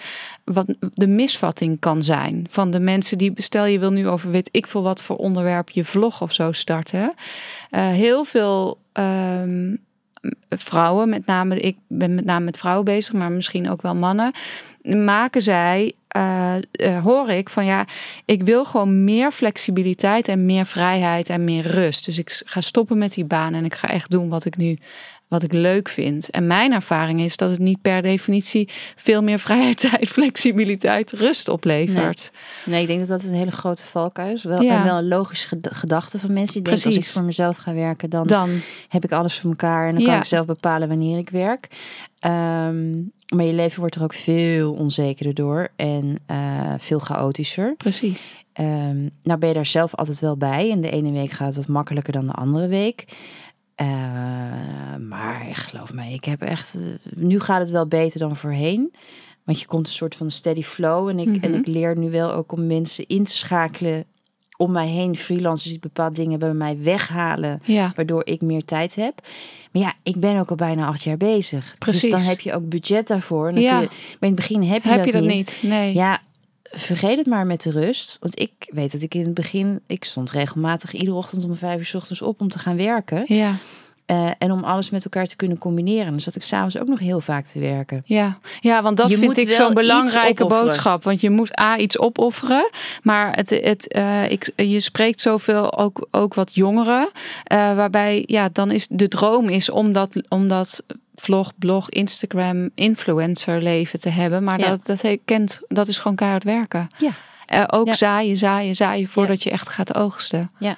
[0.53, 4.49] wat de misvatting kan zijn van de mensen die stel je wil nu over weet
[4.53, 7.15] ik veel wat voor onderwerp je vlog of zo starten.
[7.71, 9.77] Eh, heel veel ehm,
[10.49, 14.33] vrouwen, met name ik ben met name met vrouwen bezig, maar misschien ook wel mannen,
[14.83, 17.85] maken zij eh, eh, hoor ik van ja,
[18.25, 22.05] ik wil gewoon meer flexibiliteit en meer vrijheid en meer rust.
[22.05, 24.79] Dus ik ga stoppen met die baan en ik ga echt doen wat ik nu
[25.29, 26.31] wat ik leuk vind.
[26.31, 31.49] En mijn ervaring is dat het niet per definitie veel meer vrijheid, tijd, flexibiliteit, rust
[31.49, 32.31] oplevert.
[32.65, 34.45] Nee, ik denk dat dat een hele grote valkuil is.
[34.45, 34.79] Wel, Ja.
[34.79, 36.85] En wel een logische ged- gedachte van mensen die denken...
[36.85, 37.13] als ik Precies.
[37.17, 38.51] voor mezelf ga werken, dan, Dan,
[38.89, 39.89] heb ik alles voor elkaar...
[39.89, 41.69] en dan kan ik zelf bepalen wanneer ik werk.
[42.19, 42.95] Ehm,
[43.35, 45.69] maar je leven wordt er ook veel onzekerder door...
[45.77, 46.37] en eh,
[46.79, 47.75] veel chaotischer.
[47.77, 48.45] precies.
[48.53, 50.71] Ehm, nou ben je daar zelf altijd wel bij.
[50.71, 53.05] En de ene week gaat het wat makkelijker dan de andere week.
[53.77, 53.87] Eh,
[55.09, 56.75] maar geloof mij, ik heb echt...
[56.77, 56.83] eh,
[57.15, 58.93] nu gaat het wel beter dan voorheen.
[59.45, 61.09] Want je komt een soort van steady flow.
[61.09, 61.59] En ik, en Mhm.
[61.61, 64.05] ik leer nu wel ook om mensen in te schakelen
[64.57, 65.17] om mij heen.
[65.17, 67.61] Freelancers die bepaalde dingen bij mij weghalen.
[67.65, 69.21] Ja, Waardoor ik meer tijd heb.
[69.73, 71.75] Maar ja, ik ben ook al bijna acht jaar bezig.
[71.79, 72.01] Precies.
[72.01, 73.49] Dus dan heb je ook budget daarvoor.
[73.49, 73.79] En dan Ja.
[73.79, 75.37] kun je, maar in het begin heb je heb dat je dat niet.
[75.37, 75.61] niet?
[75.63, 75.95] Nee.
[75.95, 76.21] Ja,
[76.71, 78.17] vergeet het maar met de rust.
[78.21, 81.79] Want ik weet dat ik in het begin, ik stond regelmatig iedere ochtend om vijf
[81.79, 83.25] uur 's ochtends op om te gaan werken.
[83.27, 83.57] Ja,
[84.07, 86.11] Eh, en om alles met elkaar te kunnen combineren.
[86.11, 88.03] Dan zat ik s'avonds ook nog heel vaak te werken.
[88.05, 88.39] ja.
[88.61, 91.05] ja want dat Je vind ik zo'n belangrijke boodschap.
[91.05, 92.71] Want je moet A, iets opofferen.
[93.03, 97.09] Maar het, het, eh, ik, je spreekt zoveel ook, ook wat jongeren.
[97.45, 100.83] eh, waarbij, ja, dan is de droom is om dat, om dat
[101.15, 104.45] vlog, blog, Instagram, influencer leven te hebben.
[104.45, 104.69] Maar Ja.
[104.69, 106.87] dat, dat, he- kent, dat is gewoon keihard werken.
[106.99, 107.13] Ja.
[107.71, 107.93] Ook Ja.
[107.93, 110.51] zaaien, zaaien, zaaien voordat je echt gaat oogsten.
[110.59, 110.77] Ja.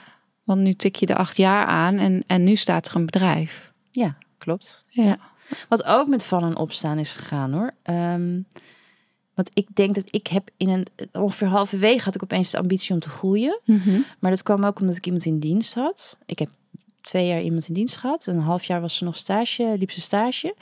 [0.48, 3.72] Want nu tik je de acht jaar aan en, en nu staat er een bedrijf.
[3.90, 4.84] Ja, klopt.
[4.88, 5.18] Ja.
[5.68, 7.70] Wat ook met vallen en opstaan is gegaan hoor.
[7.82, 8.40] Ehm,
[9.34, 12.94] want ik denk dat ik heb in een ongeveer halverwege had ik opeens de ambitie
[12.94, 13.60] om te groeien.
[14.18, 16.18] Maar dat kwam ook omdat ik iemand in dienst had.
[16.26, 16.48] Ik heb
[17.00, 18.26] twee jaar iemand in dienst gehad.
[18.26, 20.54] Een half jaar was ze nog stage, liep ze stage.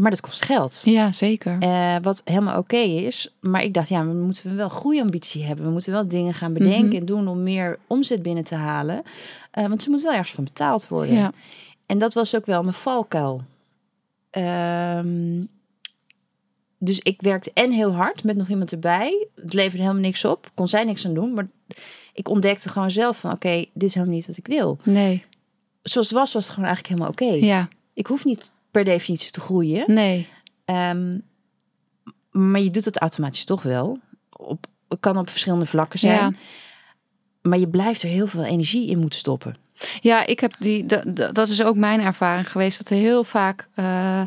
[0.00, 0.82] Maar dat kost geld.
[0.84, 1.56] Ja, zeker.
[1.60, 3.34] Eh, wat helemaal oké is.
[3.40, 5.64] Maar ik dacht, ja, we moeten wel groeiambitie hebben.
[5.64, 6.96] We moeten wel dingen gaan bedenken Mhm.
[6.96, 9.02] en doen om meer omzet binnen te halen.
[9.50, 11.14] Eh, want ze moet wel ergens van betaald worden.
[11.14, 11.32] Ja.
[11.86, 13.42] En dat was ook wel mijn valkuil.
[14.30, 15.42] Ehm,
[16.78, 19.26] dus ik werkte en heel hard met nog iemand erbij.
[19.34, 20.50] Het leverde helemaal niks op.
[20.54, 21.34] Kon zij niks aan doen.
[21.34, 21.48] Maar
[22.12, 23.32] ik ontdekte gewoon zelf van...
[23.32, 24.78] oké, dit is helemaal niet wat ik wil.
[24.82, 25.24] Nee.
[25.82, 27.46] Zoals het was, was het gewoon eigenlijk helemaal oké.
[27.46, 27.68] Ja.
[27.94, 29.94] Ik hoef niet per definitie te groeien.
[29.94, 30.28] Nee.
[30.64, 31.18] Ehm,
[32.30, 33.98] maar je doet het automatisch toch wel.
[34.30, 36.18] Op, het kan op verschillende vlakken zijn.
[36.18, 36.32] Ja.
[37.42, 39.56] Maar je blijft er heel veel energie in moeten stoppen.
[40.00, 40.86] Ja, ik heb die.
[40.86, 42.78] Dat, dat dat is ook mijn ervaring geweest.
[42.78, 44.22] Dat er heel vaak eh,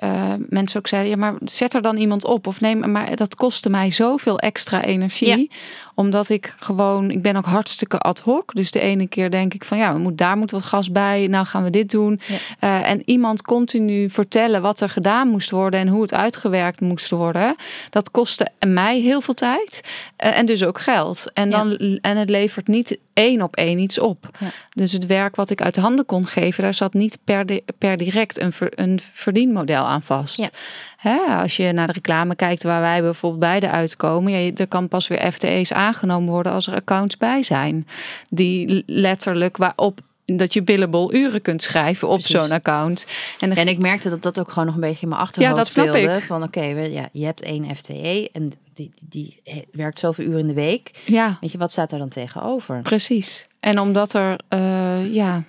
[0.00, 2.46] eh, mensen ook zeiden: ja, maar zet er dan iemand op.
[2.46, 5.50] Of neem, maar dat kostte mij zoveel extra energie.
[5.94, 8.54] Omdat ik gewoon, ik ben ook hartstikke ad hoc.
[8.54, 11.26] Dus de ene keer denk ik van ja, we moet, daar moet wat gas bij.
[11.26, 12.20] Nou gaan we dit doen.
[12.26, 12.36] Ja.
[12.82, 17.10] Eh, en iemand continu vertellen wat er gedaan moest worden en hoe het uitgewerkt moest
[17.10, 17.56] worden.
[17.90, 19.80] Dat kostte mij heel veel tijd.
[20.16, 21.30] eh, en dus ook geld.
[21.34, 21.56] En, Ja.
[21.64, 24.28] dan, en het levert niet één op één iets op.
[24.74, 27.44] Dus het werk wat ik uit handen kon geven, daar zat niet per,
[27.78, 30.36] per direct een, ver- een verdienmodel aan vast.
[30.38, 30.48] Ja.
[30.96, 34.88] Hè, als je naar de reclame kijkt waar wij bijvoorbeeld beide uitkomen, ja, er kan
[34.88, 37.86] pas weer FTE's aangenomen worden als er accounts bij zijn.
[38.28, 43.06] Die letterlijk waarop dat je billable uren kunt schrijven op zo'n account.
[43.40, 45.62] En, En ik merkte dat dat ook gewoon nog een beetje in mijn achterhoofd Ja,
[45.62, 46.16] dat snap speelde.
[46.16, 46.22] ik.
[46.22, 50.46] Van oké, ja, je hebt één FTE en die, die, die werkt zoveel uren in
[50.46, 50.90] de week.
[51.06, 52.80] ja, Weet je, wat staat er dan tegenover?
[52.82, 53.46] precies.
[53.60, 55.42] En omdat er, eh, ja,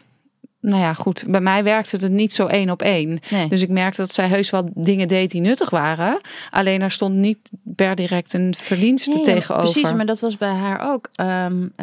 [0.61, 3.19] nou ja, goed, bij mij werkte het niet zo één op één.
[3.29, 3.47] Nee.
[3.47, 6.21] Dus ik merkte dat zij heus wel dingen deed die nuttig waren.
[6.49, 9.71] Alleen er stond niet per direct een verdienste Nee, tegenover.
[9.71, 11.09] Precies, maar dat was bij haar ook.
[11.15, 11.73] Een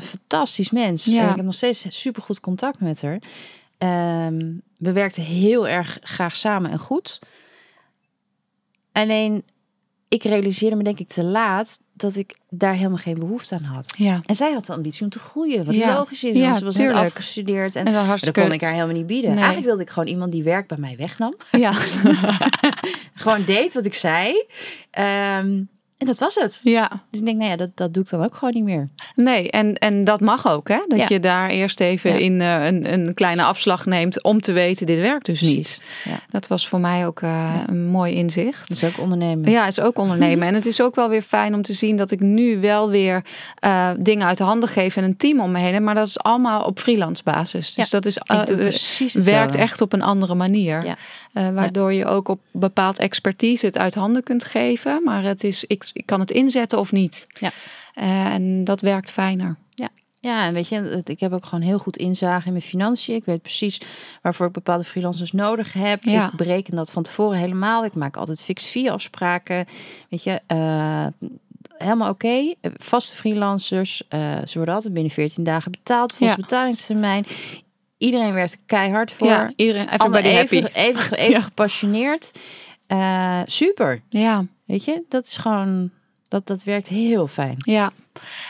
[0.00, 1.04] fantastisch mens.
[1.04, 1.22] Ja.
[1.22, 3.18] En ik heb nog steeds super goed contact met haar.
[3.78, 7.18] Ehm, we werkten heel erg graag samen en goed.
[8.92, 9.44] Alleen,
[10.12, 13.94] ik realiseerde me denk ik te laat dat ik daar helemaal geen behoefte aan had.
[13.96, 15.94] Ja, En zij had de ambitie om te groeien, wat Ja.
[15.94, 16.36] logisch is.
[16.36, 18.38] Ja, want ze was net afgestudeerd en en hartstikke...
[18.40, 19.28] dat kon ik haar helemaal niet bieden.
[19.30, 19.38] Nee.
[19.38, 21.34] Eigenlijk wilde ik gewoon iemand die werk bij mij wegnam.
[21.50, 21.72] Ja.
[23.14, 24.44] Gewoon deed wat ik zei.
[24.90, 25.62] Ehm,
[26.02, 26.60] en dat was het.
[26.62, 28.88] ja, Dus ik denk, nou ja, dat, dat doe ik dan ook gewoon niet meer.
[29.14, 30.78] nee, en, en dat mag ook, hè?
[30.86, 31.04] Dat Ja.
[31.08, 32.16] je daar eerst even Ja.
[32.16, 35.80] in eh, een, een kleine afslag neemt om te weten, dit werkt dus niet.
[36.04, 36.20] Ja.
[36.30, 38.68] Dat was voor mij ook eh, een mooi inzicht.
[38.68, 39.50] Dat is ook ondernemen.
[39.50, 40.46] Ja, het is ook ondernemen.
[40.52, 43.22] En het is ook wel weer fijn om te zien dat ik nu wel weer
[43.58, 45.72] eh, dingen uit de handen geef en een team om me heen.
[45.74, 45.82] heb.
[45.82, 47.74] Maar dat is allemaal op freelance basis.
[47.74, 50.84] Dus dat is, precies werkt echt op een andere manier.
[50.84, 50.96] Ja.
[51.52, 55.00] Waardoor je ook op bepaald expertise het uit handen kunt geven.
[55.04, 57.26] Maar het is, ik, ik kan het inzetten of niet.
[57.28, 57.50] Ja.
[57.94, 59.56] Eh, en dat werkt fijner.
[60.20, 63.14] Ja, en weet je, ik heb ook gewoon heel goed inzage in mijn financiën.
[63.14, 63.80] Ik weet precies
[64.22, 66.02] waarvoor ik bepaalde freelancers nodig heb.
[66.04, 66.26] Ja.
[66.30, 67.84] Ik bereken dat van tevoren helemaal.
[67.84, 69.66] Ik maak altijd fix fee afspraken.
[70.08, 71.06] Weet je, eh,
[71.76, 72.54] helemaal oké.
[72.76, 76.12] Vaste freelancers, eh, ze worden altijd binnen 14 dagen betaald.
[76.14, 76.44] Volgens Ja.
[76.44, 77.26] betalingstermijn.
[77.98, 79.26] Iedereen werkt er keihard voor.
[79.26, 80.78] Ja, iedereen, everybody even, happy.
[80.78, 81.40] even, even Ja.
[81.40, 82.32] gepassioneerd.
[83.46, 84.02] Super.
[84.08, 85.90] Ja, Weet je, dat is gewoon,
[86.28, 87.56] dat, dat werkt heel fijn.
[87.58, 87.92] ja.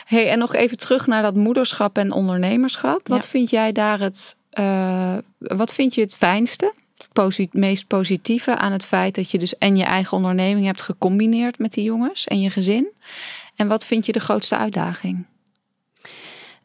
[0.05, 3.09] Hey, en nog even terug naar dat moederschap en ondernemerschap.
[3.09, 3.31] Wat Ja.
[3.31, 6.73] vind jij daar het, eh, wat vind je het fijnste?
[6.97, 10.83] Het posi- meest positieve aan het feit dat je dus en je eigen onderneming hebt
[10.83, 12.91] gecombineerd met die jongens en je gezin?
[13.57, 15.25] En wat vind je de grootste uitdaging?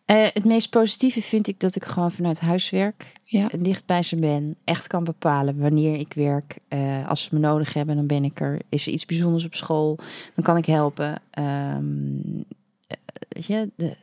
[0.07, 3.13] Eh, het meest positieve vind ik dat ik gewoon vanuit huis werk.
[3.23, 3.49] Ja.
[3.59, 4.55] Dicht bij ze ben.
[4.63, 6.57] Echt kan bepalen wanneer ik werk.
[6.67, 8.59] Eh, als ze me nodig hebben, dan ben ik er.
[8.69, 9.97] Is er iets bijzonders op school,
[10.35, 11.21] dan kan ik helpen.
[11.29, 11.77] Eh,
[13.29, 13.95] je, de,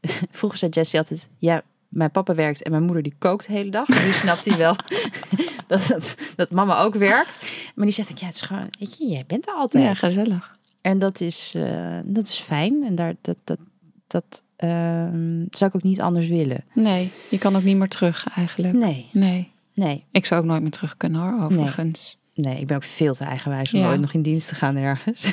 [0.30, 1.28] vroeger zei Jessie altijd...
[1.38, 3.88] Ja, mijn papa werkt en mijn moeder die kookt de hele dag.
[3.88, 4.76] Nu snapt hij wel
[5.66, 7.50] dat, dat, dat mama ook werkt.
[7.74, 8.68] Maar die zegt ook, ja, het is gewoon...
[8.78, 9.84] Weet je, jij bent er altijd.
[9.84, 10.56] Ja, gezellig.
[10.80, 12.84] En dat is, eh, dat is fijn.
[12.84, 13.58] En daar, dat, dat,
[14.06, 16.64] dat ehm, zou ik ook niet anders willen.
[16.72, 18.74] Nee, je kan ook niet meer terug eigenlijk.
[18.74, 19.50] Nee, Nee.
[19.74, 22.18] nee, Ik zou ook nooit meer terug kunnen hoor, overigens.
[22.34, 22.60] nee.
[22.60, 23.88] Ik ben ook veel te eigenwijs om Ja.
[23.88, 25.32] ooit nog in dienst te gaan ergens.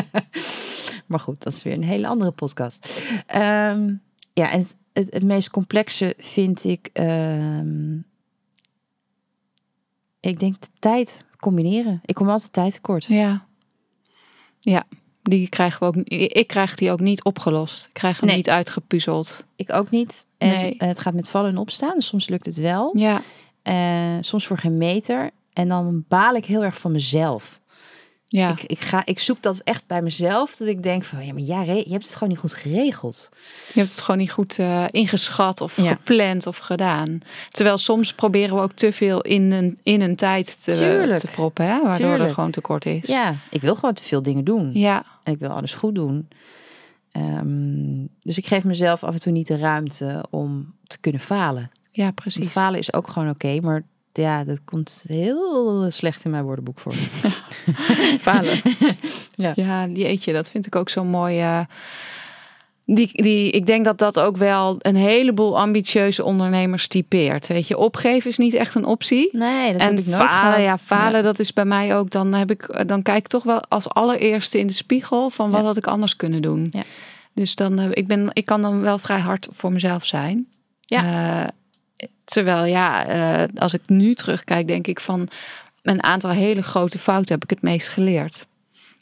[1.06, 3.02] maar goed, dat is weer een hele andere podcast.
[3.26, 3.94] Ehm,
[4.32, 6.90] ja, en het, het, het meest complexe vind ik...
[6.92, 7.96] ehm,
[10.20, 12.00] ik denk de tijd combineren.
[12.04, 13.04] Ik kom altijd tijd tekort.
[13.04, 13.46] Ja.
[14.60, 14.84] Ja,
[15.22, 15.94] die krijgen we ook.
[16.06, 17.86] Ik krijg die ook niet opgelost.
[17.86, 18.36] Ik krijg hem Nee.
[18.36, 19.44] niet uitgepuzzeld.
[19.56, 20.26] Ik ook niet.
[20.38, 20.74] En Nee.
[20.78, 21.94] het gaat met vallen en opstaan.
[21.94, 22.92] Dus soms lukt het wel.
[22.96, 23.22] Ja.
[23.62, 25.30] Eh, soms voor geen meter.
[25.52, 27.59] En dan baal ik heel erg van mezelf.
[28.32, 28.50] Ja.
[28.50, 30.56] Ik, ik, ga, ik zoek dat echt bij mezelf.
[30.56, 33.28] Dat ik denk van, ja, maar ja, je hebt het gewoon niet goed geregeld.
[33.72, 35.90] Je hebt het gewoon niet goed eh, ingeschat of Ja.
[35.94, 37.20] gepland of gedaan.
[37.50, 40.72] Terwijl soms proberen we ook te veel in een, in een tijd te,
[41.20, 41.82] te proppen, hè?
[41.82, 43.06] waardoor er gewoon tekort is.
[43.06, 44.70] Ja, ik wil gewoon te veel dingen doen.
[44.74, 45.04] Ja.
[45.22, 46.28] En ik wil alles goed doen.
[47.12, 51.70] Ehm, dus ik geef mezelf af en toe niet de ruimte om te kunnen falen.
[51.90, 52.46] ja, Want precies.
[52.46, 53.60] falen is ook gewoon oké.
[53.60, 53.82] maar
[54.12, 56.92] ja, dat komt heel slecht in mijn woordenboek voor.
[58.20, 58.60] Falen.
[59.34, 59.52] Ja.
[59.54, 61.38] ja, die eetje, dat vind ik ook zo mooi.
[61.40, 61.60] eh,
[62.84, 67.46] die, die, ik denk dat dat ook wel een heleboel ambitieuze ondernemers typeert.
[67.46, 69.28] Weet je, opgeven is niet echt een optie.
[69.32, 70.64] Nee, dat en heb ik nooit falen, gehad.
[70.64, 72.10] ja, falen, dat is bij mij ook.
[72.10, 75.60] Dan heb ik, dan kijk ik toch wel als allereerste in de spiegel van wat
[75.60, 75.66] Ja.
[75.66, 76.68] had ik anders kunnen doen.
[76.70, 76.82] Ja.
[77.34, 80.46] Dus dan, eh, ik ben, ik kan dan wel vrij hard voor mezelf zijn.
[80.80, 81.42] Ja.
[81.42, 81.48] Eh,
[82.24, 85.28] terwijl, ja, eh, als ik nu terugkijk, denk ik van
[85.82, 88.46] een aantal hele grote fouten heb ik het meest geleerd.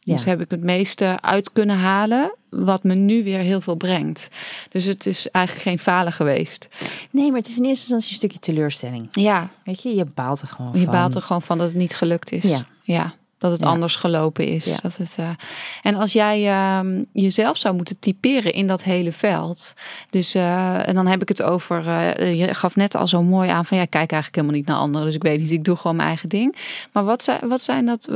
[0.04, 4.28] Dus heb ik het meeste uit kunnen halen, wat me nu weer heel veel brengt.
[4.68, 6.68] Dus het is eigenlijk geen falen geweest.
[7.10, 9.08] Nee, maar het is in eerste instantie een stukje teleurstelling.
[9.12, 10.92] Ja, Weet je, je baalt er gewoon je van.
[10.92, 12.42] baalt er gewoon van dat het niet gelukt is.
[12.42, 12.60] Ja.
[12.82, 13.66] Ja, dat het Ja.
[13.66, 14.64] anders gelopen is.
[14.64, 14.76] Ja.
[14.82, 15.30] Dat het, eh,
[15.82, 19.74] En als jij ehm, jezelf zou moeten typeren in dat hele veld.
[20.10, 23.48] Dus, eh, en dan heb ik het over, eh, je gaf net al zo mooi
[23.48, 25.06] aan van ja, ik kijk eigenlijk helemaal niet naar anderen.
[25.06, 26.56] Dus ik weet niet, ik doe gewoon mijn eigen ding.
[26.92, 28.08] Maar wat zijn, wat zijn, dat,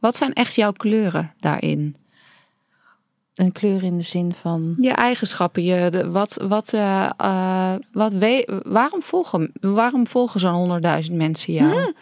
[0.00, 1.96] wat zijn echt jouw kleuren daarin?
[3.34, 4.74] Een kleur in de zin van...
[4.80, 10.52] Je eigenschappen, je, de, wat, wat, eh, eh, wat we, waarom volgen, waarom volgen zo'n
[10.54, 11.74] honderdduizend mensen jou?
[11.74, 11.94] Nou,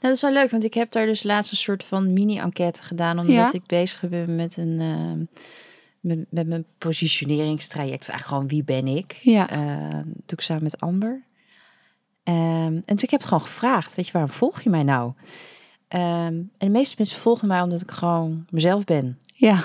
[0.00, 3.18] dat is wel leuk, want ik heb daar dus laatst een soort van mini-enquête gedaan.
[3.18, 3.52] Omdat Ja.
[3.52, 4.78] ik bezig ben met een...
[4.80, 5.24] ehm,
[6.00, 8.08] met, met mijn positioneringstraject.
[8.08, 9.12] Eigenlijk gewoon wie ben ik?
[9.12, 9.50] Ja.
[9.50, 11.22] Eh, doe ik samen met Amber.
[12.22, 12.36] Ehm,
[12.84, 13.94] en dus ik heb het gewoon gevraagd.
[13.94, 15.12] Weet je, waarom volg je mij nou?
[15.88, 16.02] Ehm,
[16.34, 19.18] en de meeste mensen volgen mij omdat ik gewoon mezelf ben.
[19.34, 19.64] Ja.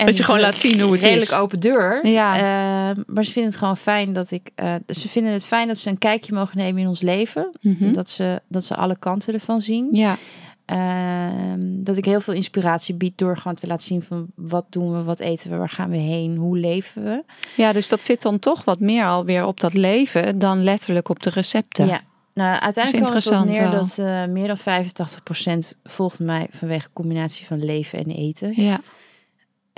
[0.00, 1.36] En Dat je gewoon laat zien hoe het redelijk is.
[1.36, 2.06] open deur.
[2.06, 2.34] Ja.
[2.36, 4.50] Ehm, maar ze vinden het gewoon fijn dat ik.
[4.54, 7.50] eh, ze vinden het fijn dat ze een kijkje mogen nemen in ons leven.
[7.60, 7.92] Mhm.
[7.92, 9.88] Dat, ze, dat ze alle kanten ervan zien.
[9.92, 10.16] Ja.
[10.64, 14.92] Ehm, dat ik heel veel inspiratie bied door gewoon te laten zien van wat doen
[14.92, 17.22] we, wat eten we, waar gaan we heen, hoe leven we.
[17.56, 21.22] Ja, dus dat zit dan toch wat meer alweer op dat leven dan letterlijk op
[21.22, 21.86] de recepten.
[21.86, 22.00] Ja.
[22.34, 23.70] Nou, uiteindelijk kwam het neer wel.
[23.70, 28.52] dat eh, meer dan 85% volgt mij vanwege een combinatie van leven en eten.
[28.62, 28.80] Ja.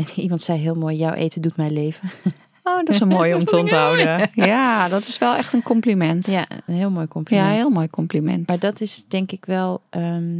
[0.07, 2.11] En iemand zei heel mooi, jouw eten doet mijn leven.
[2.65, 4.31] Oh, dat is een mooi om te onthouden.
[4.35, 6.27] Ja, dat is wel echt een compliment.
[6.27, 7.49] Ja, een heel mooi compliment.
[7.49, 8.49] Ja, heel mooi compliment.
[8.49, 9.83] Maar dat is denk ik wel.
[9.91, 10.37] ehm,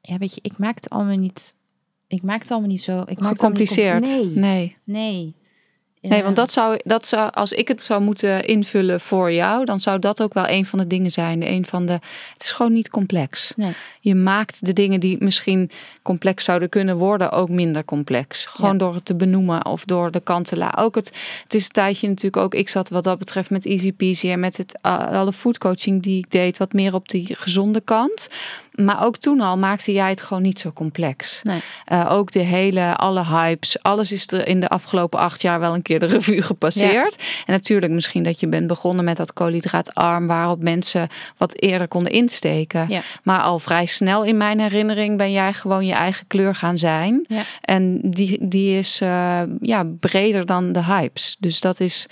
[0.00, 1.54] ja, weet je, ik maak het allemaal niet.
[2.06, 3.00] Ik maak het allemaal niet zo.
[3.06, 4.18] Ik maak het allemaal niet Gecompliceerd.
[4.20, 5.34] compli- nee, nee.
[6.00, 6.22] Nee.
[6.22, 9.98] Want dat zou, dat zou, als ik het zou moeten invullen voor jou, dan zou
[9.98, 11.46] dat ook wel een van de dingen zijn.
[11.50, 11.92] Een van de,
[12.32, 13.52] het is gewoon niet complex.
[13.56, 13.72] Nee.
[14.00, 15.70] Je maakt de dingen die misschien
[16.02, 18.44] complex zouden kunnen worden ook minder complex.
[18.44, 18.78] Gewoon Ja.
[18.78, 20.78] door het te benoemen of door de kant te laten.
[20.78, 23.92] Ook het, het is een tijdje natuurlijk ook, ik zat wat dat betreft met Easy
[23.92, 28.28] Peasy en met het, alle foodcoaching die ik deed, wat meer op die gezonde kant.
[28.84, 31.40] Maar ook toen al maakte jij het gewoon niet zo complex.
[31.42, 31.60] Nee.
[31.92, 35.74] Uh, ook de hele, alle hypes, alles is er in de afgelopen acht jaar wel
[35.74, 37.16] een keer de revue gepasseerd.
[37.46, 42.12] En natuurlijk misschien dat je bent begonnen met dat koolhydraatarm, waarop mensen wat eerder konden
[42.12, 42.86] insteken.
[42.88, 43.00] Ja.
[43.22, 47.24] Maar al vrij snel in mijn herinnering ben jij gewoon je eigen kleur gaan zijn.
[47.28, 47.42] Ja.
[47.60, 51.36] En die, die is uh, ja, breder dan de hypes.
[51.38, 52.06] Dus dat is.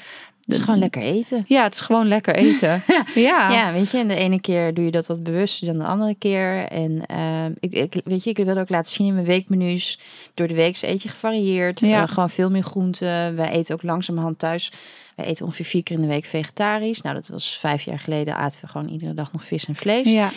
[0.49, 1.45] Het is gewoon lekker eten.
[1.47, 2.83] Ja, het is gewoon lekker eten.
[3.15, 3.51] ja.
[3.51, 6.15] Ja, weet je, en de ene keer doe je dat wat bewuster dan de andere
[6.15, 6.65] keer.
[6.65, 9.99] En uh, ik, ik, weet je, ik wil ook laten zien in mijn weekmenu's.
[10.35, 11.81] Door de week eet je gevarieerd.
[11.81, 12.03] Ja.
[12.03, 13.37] Uh, gewoon veel meer groenten.
[13.37, 14.73] Wij eten ook langzamerhand thuis.
[15.17, 17.03] Wij eten ongeveer vier keer in de week vegetarisch.
[17.03, 18.37] Nou, dat was vijf jaar geleden.
[18.37, 20.13] Aten we gewoon iedere dag nog vis en vlees.
[20.13, 20.31] Ja.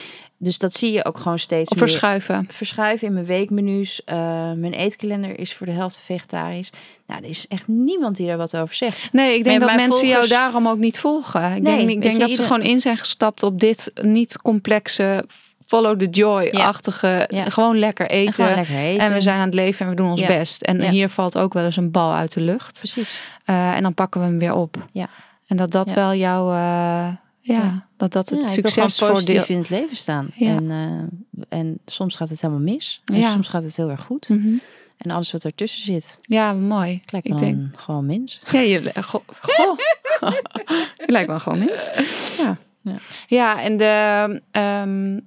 [0.43, 1.87] Dus dat zie je ook gewoon steeds of meer.
[1.87, 2.47] verschuiven.
[2.49, 4.01] Verschuiven in mijn weekmenu's.
[4.05, 4.15] Uh,
[4.51, 6.69] mijn eetkalender is voor de helft vegetarisch.
[7.07, 9.13] Nou, er is echt niemand die daar wat over zegt.
[9.13, 10.27] Nee, ik denk Maar dat mensen volgers...
[10.29, 11.43] jou daarom ook niet volgen.
[11.55, 12.45] Ik Nee, denk, ik denk dat ieder...
[12.45, 15.25] ze gewoon in zijn gestapt op dit niet complexe
[15.65, 17.25] follow the joy-achtige.
[17.27, 17.49] Ja.
[17.49, 18.33] Gewoon lekker En eten.
[18.33, 19.05] gewoon lekker eten.
[19.05, 20.27] En we zijn aan het leven en we doen ons Ja.
[20.27, 20.61] best.
[20.61, 22.77] En hier valt ook wel eens een bal uit de lucht.
[22.79, 23.21] Precies.
[23.45, 24.75] Eh, en dan pakken we hem weer op.
[24.91, 25.09] Ja.
[25.47, 27.07] En dat dat wel jouw, eh,
[27.41, 29.43] ja, dat dat het Ja, succes voor deel.
[29.47, 30.29] in het leven staan.
[30.35, 30.55] Ja.
[30.55, 33.01] En, eh, en soms gaat het helemaal mis.
[33.05, 33.31] En Ja.
[33.31, 34.29] soms gaat het heel erg goed.
[34.29, 34.53] Mhm.
[34.97, 36.17] En alles wat ertussen zit.
[36.21, 36.91] Ja, mooi.
[37.03, 38.39] Ik lijk Ik wel denk, gewoon mens.
[38.51, 39.77] ja, je, goh, goh.
[41.05, 41.89] je lijkt wel gewoon mens.
[42.37, 42.95] Ja, Ja.
[43.27, 45.19] ja en de, ehm,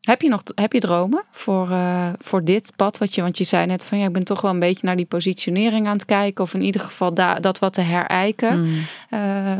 [0.00, 2.98] heb je nog heb je dromen voor, eh, voor dit pad?
[2.98, 4.96] Wat je, want je zei net van ja, ik ben toch wel een beetje naar
[4.96, 6.44] die positionering aan het kijken.
[6.44, 8.62] Of in ieder geval da, dat wat te herijken.
[8.64, 8.78] Mm.
[9.10, 9.58] Eh,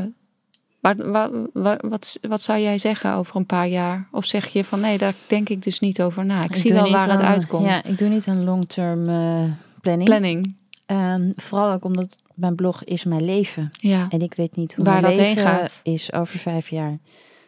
[0.93, 4.09] waar, waar- wat, wat zou jij zeggen over een paar jaar?
[4.13, 6.43] Of zeg je van nee, daar denk ik dus niet over na.
[6.45, 7.65] Ik, zie wel waar het uitkomt.
[7.67, 9.43] Ja, ik doe niet aan long-term eh,
[9.81, 10.09] planning.
[10.09, 10.55] Planning.
[10.87, 13.71] Ehm, vooral ook omdat mijn blog is mijn leven.
[13.73, 14.07] Ja.
[14.09, 15.81] En ik weet niet hoe Waar mijn dat heen leven gaat.
[15.83, 16.89] is over vijf jaar.
[16.89, 16.99] Mooi.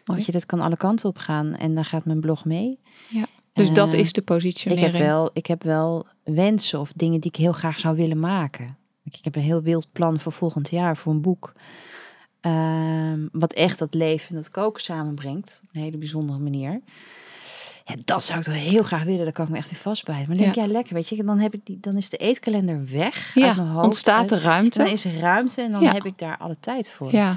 [0.05, 1.55] Weet je, dat kan alle kanten op gaan.
[1.57, 2.79] En dan gaat mijn blog mee.
[3.53, 4.93] Dus dat Eh, is de Ik positionering.
[4.93, 8.77] heb, wel, ik heb wel wensen of dingen die ik heel graag zou willen maken.
[9.05, 11.53] Ik heb een heel wild plan voor volgend jaar voor een boek.
[12.47, 15.61] Ehm, wat echt dat leven en dat koken samenbrengt.
[15.65, 16.81] Op een hele bijzondere manier.
[17.85, 19.25] Ja, dat zou ik toch heel graag willen.
[19.25, 20.27] Daar kan ik me echt in vastbijten.
[20.29, 20.95] Maar dan denk ik, ja, lekker.
[20.95, 23.85] Weet je, dan, heb ik die, dan is de eetkalender weg uit mijn ja, hoofd.
[23.85, 24.79] ontstaat er En ruimte.
[24.79, 25.93] Dan is er ruimte en dan Ja.
[25.93, 27.13] heb ik daar alle tijd voor.
[27.13, 27.37] Ja,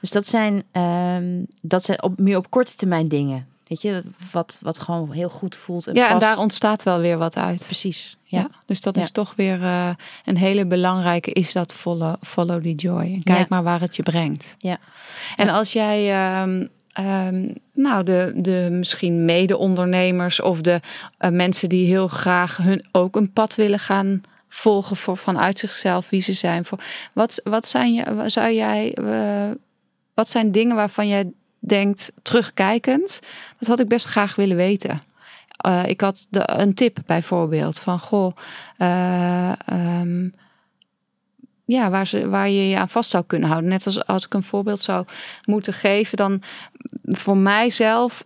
[0.00, 3.46] Dus dat zijn, ehm, dat zijn op, meer op korte termijn dingen.
[3.74, 4.02] Weet je,
[4.32, 5.86] wat, wat gewoon heel goed voelt.
[5.86, 7.62] En ja en daar ontstaat wel weer wat uit.
[7.64, 8.16] Precies.
[8.24, 8.38] Ja.
[8.38, 8.48] Ja.
[8.66, 9.00] dus dat Ja.
[9.00, 9.88] is toch weer eh,
[10.24, 13.00] een hele belangrijke, is dat follow, follow the joy.
[13.00, 13.46] En kijk Ja.
[13.48, 14.54] maar waar het je brengt.
[14.58, 14.78] Ja.
[15.36, 20.80] En als jij, ehm, ehm, nou, de, de misschien mede-ondernemers of de
[21.18, 26.10] eh, mensen die heel graag hun ook een pad willen gaan volgen voor, vanuit zichzelf,
[26.10, 26.64] wie ze zijn.
[26.64, 26.78] Voor,
[27.12, 29.50] wat, wat zijn je, zou jij, eh,
[30.14, 31.32] wat zijn dingen waarvan jij
[31.66, 33.20] denkt, terugkijkend,
[33.58, 35.02] dat had ik best graag willen weten.
[35.56, 38.36] Eh, ik had een tip bijvoorbeeld van goh,
[38.76, 40.28] eh, ehm,
[41.64, 43.70] ja, waar, ze, waar je je aan vast zou kunnen houden.
[43.70, 45.06] Net als als ik een voorbeeld zou
[45.44, 46.42] moeten geven, dan
[47.04, 48.22] voor mijzelf,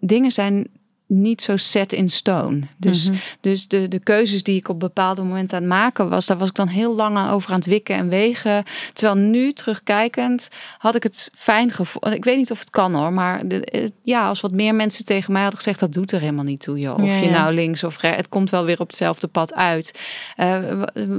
[0.00, 0.66] dingen zijn
[1.10, 2.60] niet zo set in stone.
[2.76, 3.18] Dus, Mhm.
[3.40, 6.48] dus de, de keuzes die ik op bepaalde momenten aan het maken was, daar was
[6.48, 8.64] ik dan heel lang over aan het wikken en wegen.
[8.92, 10.48] Terwijl nu terugkijkend
[10.78, 12.06] had ik het fijn gevoeld.
[12.14, 15.32] Ik weet niet of het kan hoor, maar de, ja, als wat meer mensen tegen
[15.32, 16.94] mij hadden gezegd, dat doet er helemaal niet toe, joh.
[16.94, 20.00] Of Ja, je nou links of rechts, het komt wel weer op hetzelfde pad uit.
[20.36, 20.58] Eh,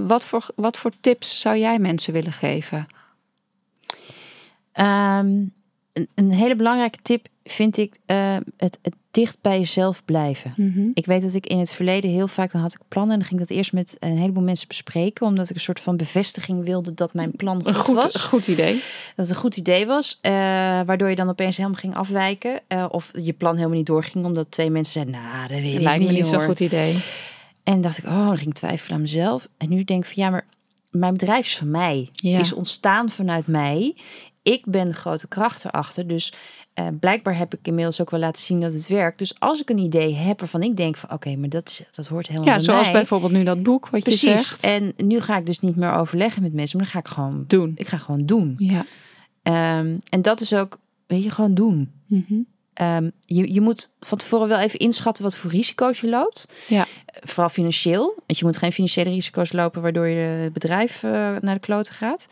[0.08, 2.88] wat, voor, wat voor tips zou jij mensen willen geven?
[4.72, 5.30] Ehm,
[5.94, 10.54] een, een hele belangrijke tip vind ik eh, het, het dicht bij jezelf blijven.
[10.94, 13.28] Ik weet dat ik in het verleden heel vaak, dan had ik plannen en dan
[13.28, 16.66] ging ik dat eerst met een heleboel mensen bespreken, omdat ik een soort van bevestiging
[16.66, 18.16] wilde dat mijn plan goed, Een goed, was.
[18.16, 18.74] goed idee.
[18.74, 18.82] Dat
[19.16, 20.32] het een goed idee was, eh,
[20.86, 22.62] waardoor je dan opeens helemaal ging afwijken.
[22.68, 25.80] eh, of je plan helemaal niet doorging, omdat twee mensen zeiden, nou, dat weet ik
[25.82, 26.98] Lijkt me niet zo'n hoor." goed idee.
[27.64, 29.48] En dacht ik, oh, dan ging ik twijfelen aan mezelf.
[29.58, 30.46] En nu denk ik van, ja, maar
[30.92, 32.10] mijn bedrijf is van mij.
[32.14, 32.40] Ja.
[32.40, 33.96] Is ontstaan vanuit mij.
[34.54, 36.08] Ik ben de grote kracht erachter.
[36.08, 36.34] Dus
[36.74, 39.20] eh, blijkbaar heb ik inmiddels ook wel laten zien dat het werkt.
[39.20, 42.28] Dus als ik een idee heb waarvan ik denk van, oké, maar dat, dat hoort
[42.28, 42.92] helemaal Ja, bij zoals mij.
[42.92, 44.30] bijvoorbeeld nu dat boek wat je Precies.
[44.48, 44.64] zegt.
[44.64, 47.44] En nu ga ik dus niet meer overleggen met mensen, maar dan ga ik gewoon,
[47.48, 47.72] Doen.
[47.76, 48.56] ik ga gewoon doen.
[48.58, 48.86] Ja.
[49.44, 51.92] Ehm, en dat is ook, weet je, gewoon doen.
[52.06, 52.40] Mhm.
[52.74, 56.48] Ehm, je, je moet van tevoren wel even inschatten wat voor risico's je loopt.
[56.68, 56.86] Ja.
[57.24, 58.14] Vooral financieel.
[58.28, 61.94] Want je moet geen financiële risico's lopen waardoor je het bedrijf eh, naar de kloten
[61.94, 62.28] gaat.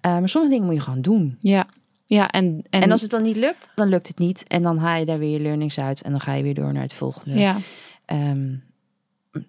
[0.00, 1.36] Eh, maar sommige dingen moet je gewoon doen.
[1.38, 1.66] Ja.
[2.06, 4.44] Ja, en, en, En, als het dan niet lukt, dan lukt het niet.
[4.48, 6.02] En dan haal je daar weer je learnings uit.
[6.02, 7.38] En dan ga je weer door naar het volgende.
[7.38, 7.56] ja.
[8.04, 8.54] Ehm,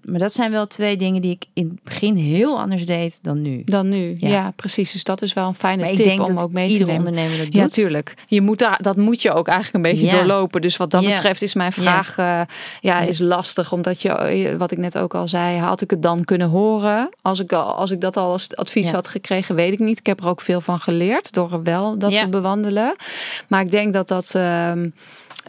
[0.01, 3.41] maar dat zijn wel twee dingen die ik in het begin heel anders deed dan
[3.41, 3.61] nu.
[3.65, 4.13] dan nu.
[4.17, 4.29] Ja.
[4.29, 4.51] Ja.
[4.55, 4.91] precies.
[4.91, 6.73] Dus dat is wel een fijne Maar ik tip denk om dat ook mee te
[6.73, 7.07] iedere nemen.
[7.07, 7.73] ondernemer dat Ja, doet.
[7.73, 8.13] tuurlijk.
[8.27, 10.11] Je moet daar, dat moet je ook eigenlijk een beetje Ja.
[10.11, 10.61] doorlopen.
[10.61, 12.45] Dus wat dat betreft is mijn vraag eh, ja,
[12.81, 12.99] Ja.
[12.99, 13.71] is lastig.
[13.71, 17.09] Omdat je, eh, wat ik net ook al zei, had ik het dan kunnen horen?
[17.21, 19.99] Als ik, al, als ik dat al als advies had gekregen, weet ik niet.
[19.99, 22.95] Ik heb er ook veel van geleerd door wel dat te bewandelen.
[23.47, 24.35] Maar ik denk dat dat...
[24.35, 24.89] ehm,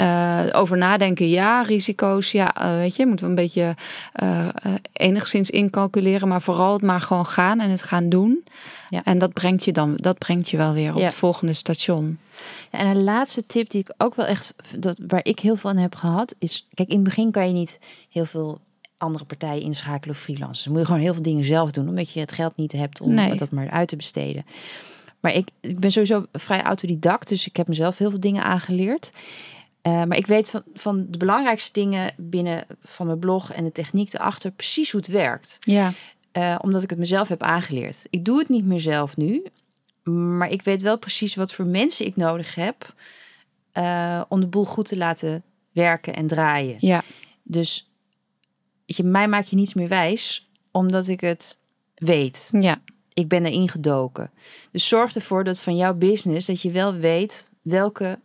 [0.03, 3.75] eh, over nadenken, ja, risico's, ja, eh, weet je, moeten we een beetje
[4.13, 4.49] eh,
[4.93, 8.45] enigszins incalculeren, maar vooral het maar gewoon gaan en het gaan doen.
[8.89, 9.05] Ja.
[9.05, 11.05] En dat brengt je dan, dat brengt je wel weer op Ja.
[11.05, 12.19] het volgende station.
[12.73, 15.71] Ja, en een laatste tip die ik ook wel echt, dat, waar ik heel veel
[15.71, 17.79] aan heb gehad, is, kijk, in het begin kan je niet
[18.11, 18.61] heel veel
[18.97, 20.63] andere partijen inschakelen of freelancers.
[20.63, 23.01] Dan moet je gewoon heel veel dingen zelf doen, omdat je het geld niet hebt
[23.01, 23.35] om Nee.
[23.37, 24.45] dat maar uit te besteden.
[25.21, 29.11] Maar ik, ik ben sowieso vrij autodidact, dus ik heb mezelf heel veel dingen aangeleerd.
[29.83, 33.73] Eh, maar ik weet van, van de belangrijkste dingen binnen van mijn blog en de
[33.73, 35.57] techniek erachter precies hoe het werkt.
[35.61, 35.93] Ja,
[36.33, 38.07] Eh, omdat ik het mezelf heb aangeleerd.
[38.11, 39.45] Ik doe het niet meer zelf nu.
[40.03, 42.95] Maar ik weet wel precies wat voor mensen ik nodig heb.
[43.73, 46.77] eh, om de boel goed te laten werken en draaien.
[46.81, 47.03] Ja,
[47.43, 47.91] Dus
[48.85, 51.59] je, mij maak je niets meer wijs, omdat ik het
[51.95, 52.49] weet.
[52.53, 52.81] ja,
[53.15, 54.31] Ik ben erin gedoken.
[54.73, 58.19] Dus zorg ervoor dat van jouw business, dat je wel weet welke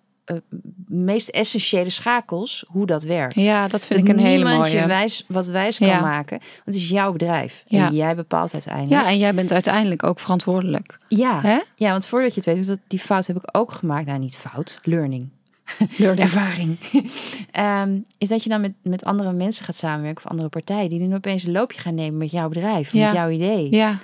[0.88, 3.36] meest essentiële schakels, hoe dat werkt.
[3.36, 4.80] ja dat vind dat ik een hele niemand mooie.
[4.82, 6.01] je wijs, wat wijs kan Ja.
[6.01, 6.38] maken.
[6.39, 7.63] Want het is jouw bedrijf.
[7.67, 7.88] Ja.
[7.88, 9.01] En jij bepaalt uiteindelijk.
[9.01, 10.99] Ja, en jij bent uiteindelijk ook verantwoordelijk.
[11.07, 11.41] ja.
[11.41, 11.59] Hè?
[11.75, 14.05] Ja, want voordat je het weet, dat, die fout heb ik ook gemaakt.
[14.05, 15.30] Nou, niet fout, learning.
[15.99, 16.78] Ervaring.
[17.51, 20.99] Ehm, is dat je dan met, met andere mensen gaat samenwerken of andere partijen die
[20.99, 23.05] dan opeens een loopje gaan nemen met jouw bedrijf, Ja.
[23.05, 23.67] met jouw idee.
[23.75, 23.97] Ja,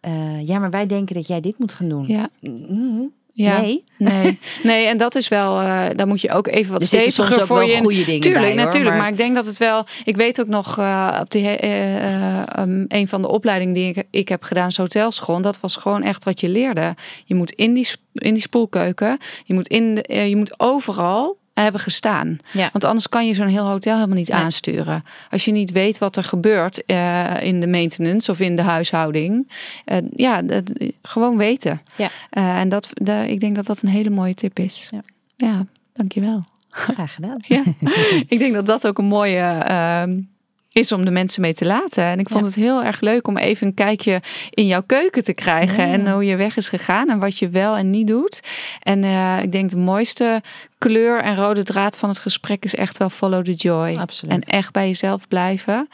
[0.00, 2.06] Eh, ja, maar wij denken dat jij dit moet gaan doen.
[2.06, 3.04] ja, Mhm.
[3.32, 3.60] Ja.
[3.60, 3.84] Nee.
[3.98, 7.40] Nee, nee, en dat is wel, eh daar moet je ook even wat soms steviger
[7.40, 7.76] ook voor wel je.
[7.76, 8.90] goede dingen Tuurlijk, bij, hoor, natuurlijk.
[8.90, 9.02] Maar...
[9.02, 9.86] maar- ik denk dat het wel.
[10.04, 13.88] Ik weet ook nog eh, op die eh, eh, um, een van de opleidingen die
[13.94, 15.40] ik, ik heb gedaan, hotelschool.
[15.40, 16.94] Dat was gewoon echt wat je leerde.
[17.24, 21.80] Je moet in die, in die spoelkeuken, je moet, in de, je moet overal hebben
[21.80, 22.38] gestaan.
[22.52, 22.68] Ja.
[22.72, 24.38] Want anders kan je zo'n heel hotel helemaal niet Nee.
[24.40, 25.04] aansturen.
[25.30, 29.50] Als je niet weet wat er gebeurt eh, in de maintenance of in de huishouding.
[29.84, 30.72] Eh, ja, dat-
[31.02, 31.80] gewoon weten.
[31.96, 32.08] Ja.
[32.30, 34.88] Eh, en dat, de, ik denk dat dat een hele mooie tip is.
[34.90, 35.02] Ja.
[35.36, 36.44] ja dankjewel.
[36.70, 37.36] Graag gedaan.
[37.40, 37.62] Ja.
[38.28, 40.20] ik denk dat dat ook een mooie ehm,
[40.72, 42.04] is om de mensen mee te laten.
[42.04, 42.46] En ik vond Ja.
[42.46, 45.84] het heel erg leuk om even een kijkje in jouw keuken te krijgen.
[45.84, 48.40] En hoe je weg is gegaan en wat je wel en niet doet.
[48.80, 50.42] En eh, ik denk de mooiste
[50.78, 53.94] kleur en rode draad van het gesprek is echt wel follow the joy.
[53.96, 54.32] Absoluut.
[54.34, 55.88] En echt bij jezelf blijven.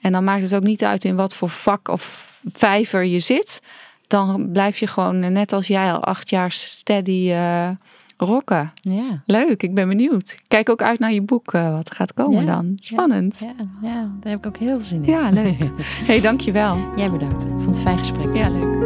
[0.00, 3.60] En dan maakt het ook niet uit in wat voor vak of vijver je zit.
[4.06, 7.68] Dan blijf je gewoon net als jij al acht jaar steady eh,
[8.16, 8.72] rocken.
[8.74, 9.22] Ja.
[9.26, 10.38] Leuk, ik ben benieuwd.
[10.48, 12.72] Kijk ook uit naar je boek, eh, wat gaat komen Ja, dan.
[12.74, 13.38] Spannend.
[13.38, 15.10] Ja, ja, daar heb ik ook heel veel zin in.
[15.10, 15.70] Ja, leuk.
[16.08, 16.76] hey, dankjewel.
[16.96, 17.42] Jij bedankt.
[17.42, 18.34] Ik vond het een fijn gesprek.
[18.36, 18.82] Ja, leuk.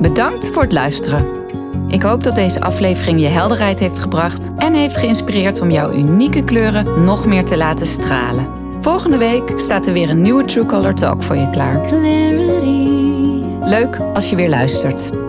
[0.00, 1.24] Bedankt voor het luisteren.
[1.88, 6.44] Ik hoop dat deze aflevering je helderheid heeft gebracht en heeft geïnspireerd om jouw unieke
[6.44, 8.46] kleuren nog meer te laten stralen.
[8.80, 11.86] Volgende week staat er weer een nieuwe True Color Talk voor je klaar.
[11.86, 12.94] clarity.
[13.62, 15.25] Leuk als je weer luistert.